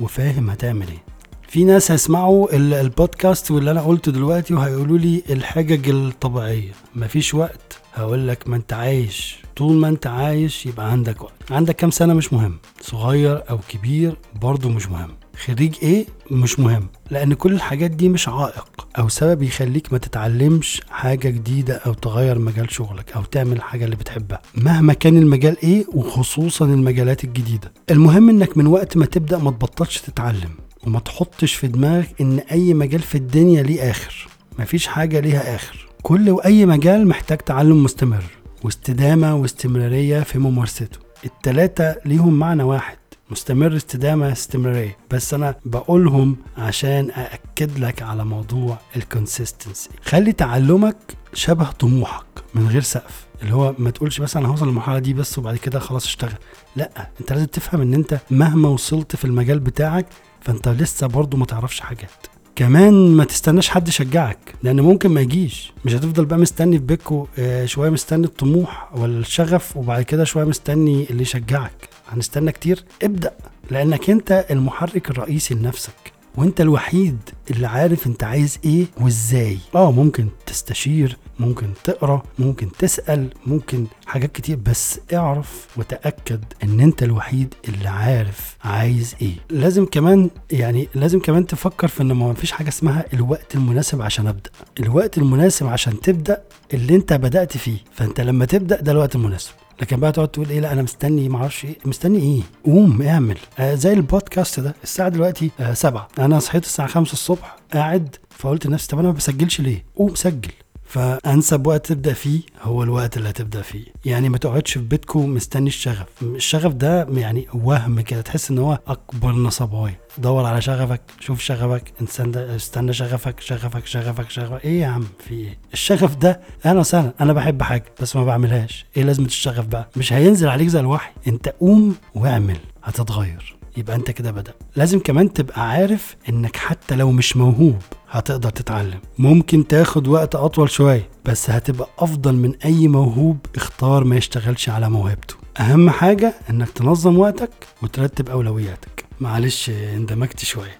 وفاهم 0.00 0.50
هتعمل 0.50 0.88
إيه. 0.88 1.13
في 1.54 1.64
ناس 1.64 1.90
هيسمعوا 1.90 2.56
ال- 2.56 2.74
البودكاست 2.74 3.50
واللي 3.50 3.70
أنا 3.70 3.80
قلته 3.80 4.12
دلوقتي 4.12 4.54
وهيقولوا 4.54 4.98
لي 4.98 5.22
الحجج 5.30 5.88
الطبيعية. 5.88 6.72
مفيش 6.96 7.34
وقت. 7.34 7.78
هقول 7.94 8.28
لك 8.28 8.48
ما 8.48 8.56
أنت 8.56 8.72
عايش. 8.72 9.36
طول 9.56 9.72
ما 9.76 9.88
أنت 9.88 10.06
عايش 10.06 10.66
يبقى 10.66 10.90
عندك 10.90 11.22
وقت. 11.22 11.32
عندك 11.50 11.76
كام 11.76 11.90
سنة 11.90 12.14
مش 12.14 12.32
مهم. 12.32 12.58
صغير 12.80 13.42
أو 13.50 13.58
كبير 13.68 14.16
برضه 14.42 14.68
مش 14.68 14.88
مهم. 14.88 15.10
خريج 15.46 15.74
إيه؟ 15.82 16.06
مش 16.30 16.60
مهم. 16.60 16.86
لأن 17.10 17.34
كل 17.34 17.52
الحاجات 17.52 17.90
دي 17.90 18.08
مش 18.08 18.28
عائق 18.28 18.86
أو 18.98 19.08
سبب 19.08 19.42
يخليك 19.42 19.92
ما 19.92 19.98
تتعلمش 19.98 20.80
حاجة 20.90 21.28
جديدة 21.28 21.74
أو 21.74 21.92
تغير 21.92 22.38
مجال 22.38 22.70
شغلك 22.72 23.12
أو 23.16 23.22
تعمل 23.22 23.52
الحاجة 23.52 23.84
اللي 23.84 23.96
بتحبها. 23.96 24.42
مهما 24.54 24.92
كان 24.92 25.16
المجال 25.18 25.56
إيه 25.62 25.84
وخصوصا 25.92 26.64
المجالات 26.64 27.24
الجديدة. 27.24 27.72
المهم 27.90 28.28
إنك 28.28 28.56
من 28.58 28.66
وقت 28.66 28.96
ما 28.96 29.06
تبدأ 29.06 29.38
ما 29.38 29.50
تبطلش 29.50 29.98
تتعلم. 29.98 30.50
وما 30.86 30.98
تحطش 31.00 31.54
في 31.54 31.66
دماغك 31.66 32.20
إن 32.20 32.38
أي 32.38 32.74
مجال 32.74 33.00
في 33.00 33.14
الدنيا 33.14 33.62
ليه 33.62 33.90
آخر. 33.90 34.28
مفيش 34.58 34.86
حاجة 34.86 35.20
ليها 35.20 35.54
آخر. 35.54 35.88
كل 36.02 36.30
وأي 36.30 36.66
مجال 36.66 37.08
محتاج 37.08 37.38
تعلم 37.38 37.84
مستمر 37.84 38.24
واستدامة 38.62 39.34
واستمرارية 39.34 40.20
في 40.20 40.38
ممارسته. 40.38 40.98
التلاتة 41.24 41.94
ليهم 42.04 42.38
معنى 42.38 42.62
واحد 42.62 42.96
مستمر 43.30 43.76
استدامة 43.76 44.32
استمرارية. 44.32 44.96
بس 45.10 45.34
أنا 45.34 45.54
بقولهم 45.64 46.36
عشان 46.58 47.10
أأكد 47.10 47.78
لك 47.78 48.02
على 48.02 48.24
موضوع 48.24 48.78
الكونسيستنسي 48.96 49.90
خلي 50.04 50.32
تعلمك 50.32 50.96
شبه 51.34 51.70
طموحك. 51.70 52.23
من 52.54 52.68
غير 52.68 52.82
سقف. 52.82 53.26
اللي 53.42 53.54
هو 53.54 53.74
ما 53.78 53.90
تقولش 53.90 54.20
بس 54.20 54.36
أنا 54.36 54.48
هوصل 54.48 54.66
للمرحلة 54.66 54.98
دي 54.98 55.14
بس 55.14 55.38
وبعد 55.38 55.56
كده 55.56 55.78
خلاص 55.78 56.04
اشتغل. 56.04 56.32
لا 56.76 57.08
أنت 57.20 57.32
لازم 57.32 57.46
تفهم 57.46 57.80
إن 57.80 57.94
أنت 57.94 58.20
مهما 58.30 58.68
وصلت 58.68 59.16
في 59.16 59.24
المجال 59.24 59.60
بتاعك 59.60 60.06
فأنت 60.40 60.68
لسه 60.68 61.06
برضو 61.06 61.36
ما 61.36 61.44
تعرفش 61.46 61.80
حاجات. 61.80 62.10
كمان 62.56 62.92
ما 63.10 63.24
تستناش 63.24 63.68
حد 63.68 63.88
يشجعك 63.88 64.38
لأن 64.62 64.80
ممكن 64.80 65.10
ما 65.10 65.20
يجيش. 65.20 65.72
مش 65.84 65.94
هتفضل 65.94 66.24
بقى 66.24 66.38
مستني 66.38 66.78
في 66.78 66.84
بيتكو 66.84 67.26
آه، 67.38 67.66
شوية 67.66 67.90
مستني 67.90 68.24
الطموح 68.26 68.90
ولا 68.96 69.18
الشغف 69.18 69.76
وبعد 69.76 70.02
كده 70.02 70.24
شوية 70.24 70.44
مستني 70.44 71.06
اللي 71.10 71.22
يشجعك. 71.22 71.88
هنستنى 72.08 72.52
كتير. 72.52 72.84
ابدأ 73.02 73.32
لأنك 73.70 74.10
أنت 74.10 74.46
المحرك 74.50 75.10
الرئيسي 75.10 75.54
لنفسك. 75.54 76.13
وانت 76.36 76.60
الوحيد 76.60 77.16
اللي 77.50 77.66
عارف 77.66 78.06
انت 78.06 78.24
عايز 78.24 78.58
إيه 78.64 78.86
وازاي. 79.00 79.58
آه 79.74 79.92
ممكن 79.92 80.28
تستشير 80.46 81.16
ممكن 81.38 81.66
تقرا 81.84 82.22
ممكن 82.38 82.68
تسأل 82.78 83.28
ممكن 83.46 83.86
حاجات 84.06 84.32
كتير 84.32 84.56
بس 84.56 85.00
اعرف 85.14 85.66
وتأكد 85.76 86.44
ان 86.62 86.80
انت 86.80 87.02
الوحيد 87.02 87.54
اللي 87.68 87.88
عارف 87.88 88.56
عايز 88.64 89.14
إيه. 89.22 89.34
لازم 89.50 89.86
كمان 89.86 90.30
يعني 90.50 90.88
لازم 90.94 91.18
كمان 91.20 91.46
تفكر 91.46 91.88
في 91.88 92.02
ان 92.02 92.12
ما 92.12 92.34
فيش 92.34 92.52
حاجة 92.52 92.68
اسمها 92.68 93.04
الوقت 93.12 93.54
المناسب 93.54 94.02
عشان 94.02 94.26
أبدأ. 94.26 94.50
الوقت 94.80 95.18
المناسب 95.18 95.66
عشان 95.66 96.00
تبدأ 96.00 96.42
اللي 96.74 96.94
انت 96.94 97.12
بدأت 97.12 97.56
فيه. 97.56 97.78
فانت 97.92 98.20
لما 98.20 98.44
تبدأ 98.44 98.80
ده 98.80 98.92
الوقت 98.92 99.14
المناسب. 99.14 99.52
لكن 99.82 100.00
بقى 100.00 100.12
تقعد 100.12 100.28
تقول 100.28 100.50
إيه 100.50 100.60
لا 100.60 100.72
أنا 100.72 100.82
مستني 100.82 101.28
ما 101.28 101.38
أعرفش 101.38 101.64
إيه. 101.64 101.76
مستني 101.84 102.18
إيه؟ 102.18 102.40
قوم 102.72 103.02
اعمل. 103.02 103.38
آه 103.58 103.74
زي 103.74 103.92
البودكاست 103.92 104.60
ده. 104.60 104.74
الساعة 104.82 105.08
دلوقتي 105.08 105.50
آه 105.60 105.74
سبعة. 105.74 106.08
أنا 106.18 106.38
صحيت 106.38 106.64
الساعة 106.64 106.88
خمسة 106.88 107.12
الصبح 107.12 107.56
قاعد 107.72 108.16
فقلت 108.30 108.66
لنفسي 108.66 108.88
طب 108.88 108.98
أنا 108.98 109.08
ما 109.08 109.14
بسجلش 109.14 109.60
ليه؟ 109.60 109.84
قوم 109.96 110.14
سجل. 110.14 110.50
فأنسب 110.84 111.66
وقت 111.66 111.86
تبدأ 111.86 112.12
فيه 112.12 112.40
هو 112.62 112.82
الوقت 112.82 113.16
اللي 113.16 113.28
هتبدأ 113.30 113.62
فيه. 113.62 113.84
يعني 114.04 114.28
ما 114.28 114.38
تقعدش 114.38 114.72
في 114.72 114.78
بيتكم 114.80 115.34
مستني 115.34 115.68
الشغف. 115.68 116.06
الشغف 116.22 116.72
ده 116.72 117.06
يعني 117.10 117.46
وهم 117.54 118.00
كده 118.00 118.20
تحس 118.20 118.50
إن 118.50 118.58
هو 118.58 118.78
أكبر 118.86 119.32
نصبايا 119.32 119.96
دور 120.18 120.44
على 120.44 120.60
شغفك 120.60 121.00
شوف 121.20 121.40
شغفك 121.40 121.92
استنى 122.02 122.56
استنى 122.56 122.92
شغفك 122.92 123.40
شغفك 123.40 123.86
شغفك 123.86 124.30
شغفك. 124.30 124.64
إيه 124.64 124.80
يا 124.80 124.86
عم 124.86 125.04
في 125.28 125.34
إيه؟ 125.34 125.58
الشغف 125.72 126.16
ده 126.16 126.40
أنا 126.66 126.82
سنة 126.82 127.12
أنا 127.20 127.32
بحب 127.32 127.62
حاجة 127.62 127.84
بس 128.00 128.16
ما 128.16 128.24
بعملهاش. 128.24 128.86
إيه 128.96 129.02
لازمة 129.02 129.26
الشغف 129.26 129.66
بقى؟ 129.66 129.88
مش 129.96 130.12
هينزل 130.12 130.48
عليك 130.48 130.68
زي 130.68 130.80
الوحي. 130.80 131.12
أنت 131.28 131.48
قوم 131.48 131.96
واعمل 132.14 132.56
هتتغير. 132.84 133.56
يبقى 133.76 133.96
انت 133.96 134.10
كده 134.10 134.30
بدأ. 134.30 134.52
لازم 134.76 134.98
كمان 134.98 135.32
تبقى 135.32 135.70
عارف 135.70 136.16
انك 136.28 136.56
حتى 136.56 136.96
لو 136.96 137.10
مش 137.12 137.36
موهوب 137.36 137.76
هتقدر 138.10 138.50
تتعلم. 138.50 139.00
ممكن 139.18 139.66
تاخد 139.66 140.08
وقت 140.08 140.34
أطول 140.34 140.70
شوية 140.70 141.08
بس 141.24 141.50
هتبقى 141.50 141.88
أفضل 141.98 142.34
من 142.34 142.54
أي 142.64 142.88
موهوب 142.88 143.38
اختار 143.56 144.04
ما 144.04 144.16
يشتغلش 144.16 144.68
على 144.68 144.90
موهبته. 144.90 145.34
أهم 145.60 145.90
حاجة 145.90 146.34
إنك 146.50 146.70
تنظم 146.70 147.18
وقتك 147.18 147.50
وترتب 147.82 148.28
أولوياتك. 148.28 149.04
معلش 149.20 149.70
اندمجت 149.70 150.44
شوية. 150.44 150.78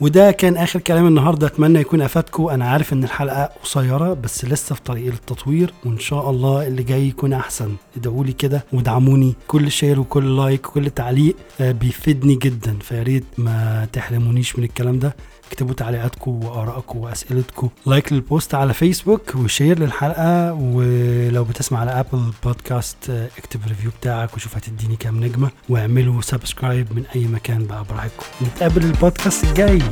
وده 0.00 0.30
كان 0.30 0.56
آخر 0.56 0.80
كلام 0.80 1.06
النهارده. 1.06 1.46
أتمنى 1.46 1.80
يكون 1.80 2.02
أفادكم. 2.02 2.48
أنا 2.48 2.68
عارف 2.68 2.92
إن 2.92 3.04
الحلقة 3.04 3.50
قصيرة 3.62 4.14
بس 4.14 4.44
لسه 4.44 4.74
في 4.74 4.80
طريق 4.82 5.12
التطوير 5.12 5.72
وإن 5.84 5.98
شاء 5.98 6.30
الله 6.30 6.66
اللي 6.66 6.82
جاي 6.82 7.08
يكون 7.08 7.32
أحسن. 7.32 7.74
ادعوا 7.96 8.24
لي 8.24 8.32
كده 8.32 8.64
وادعموني 8.72 9.34
كل 9.46 9.70
share 9.70 10.00
وكل 10.00 10.36
like 10.36 10.68
وكل 10.68 10.90
تعليق 10.90 11.36
آه، 11.60 11.72
بيفيدني 11.72 12.34
جدا. 12.34 12.78
فيا 12.80 13.02
ريت 13.02 13.24
ما 13.38 13.88
تحرمونيش 13.92 14.58
من 14.58 14.64
الكلام 14.64 14.98
ده. 14.98 15.16
اكتبوا 15.48 15.74
تعليقاتكم 15.74 16.44
وآرائكم 16.44 16.98
وأسئلتكم. 16.98 17.68
like 17.86 18.12
لل 18.12 18.26
post 18.26 18.54
على 18.54 18.74
فيسبوك 18.74 19.34
و 19.34 19.41
share 19.41 19.78
للحلقة 19.78 20.52
ولو 20.52 21.44
بتسمع 21.44 21.78
على 21.80 21.90
Apple 21.90 22.32
Podcast 22.44 23.10
آه، 23.10 23.28
اكتب 23.38 23.60
review 23.68 23.90
بتاعك 24.00 24.34
وشوف 24.34 24.56
هتديني 24.56 24.96
كام 24.96 25.24
نجمة 25.24 25.50
واعملوا 25.68 26.22
subscribe 26.22 26.86
من 26.96 27.04
أي 27.16 27.24
مكان 27.24 27.66
بقى 27.66 27.84
براحتكم. 27.90 28.26
نتقابل 28.42 28.84
البودكاست 28.84 29.44
الجاي. 29.44 29.82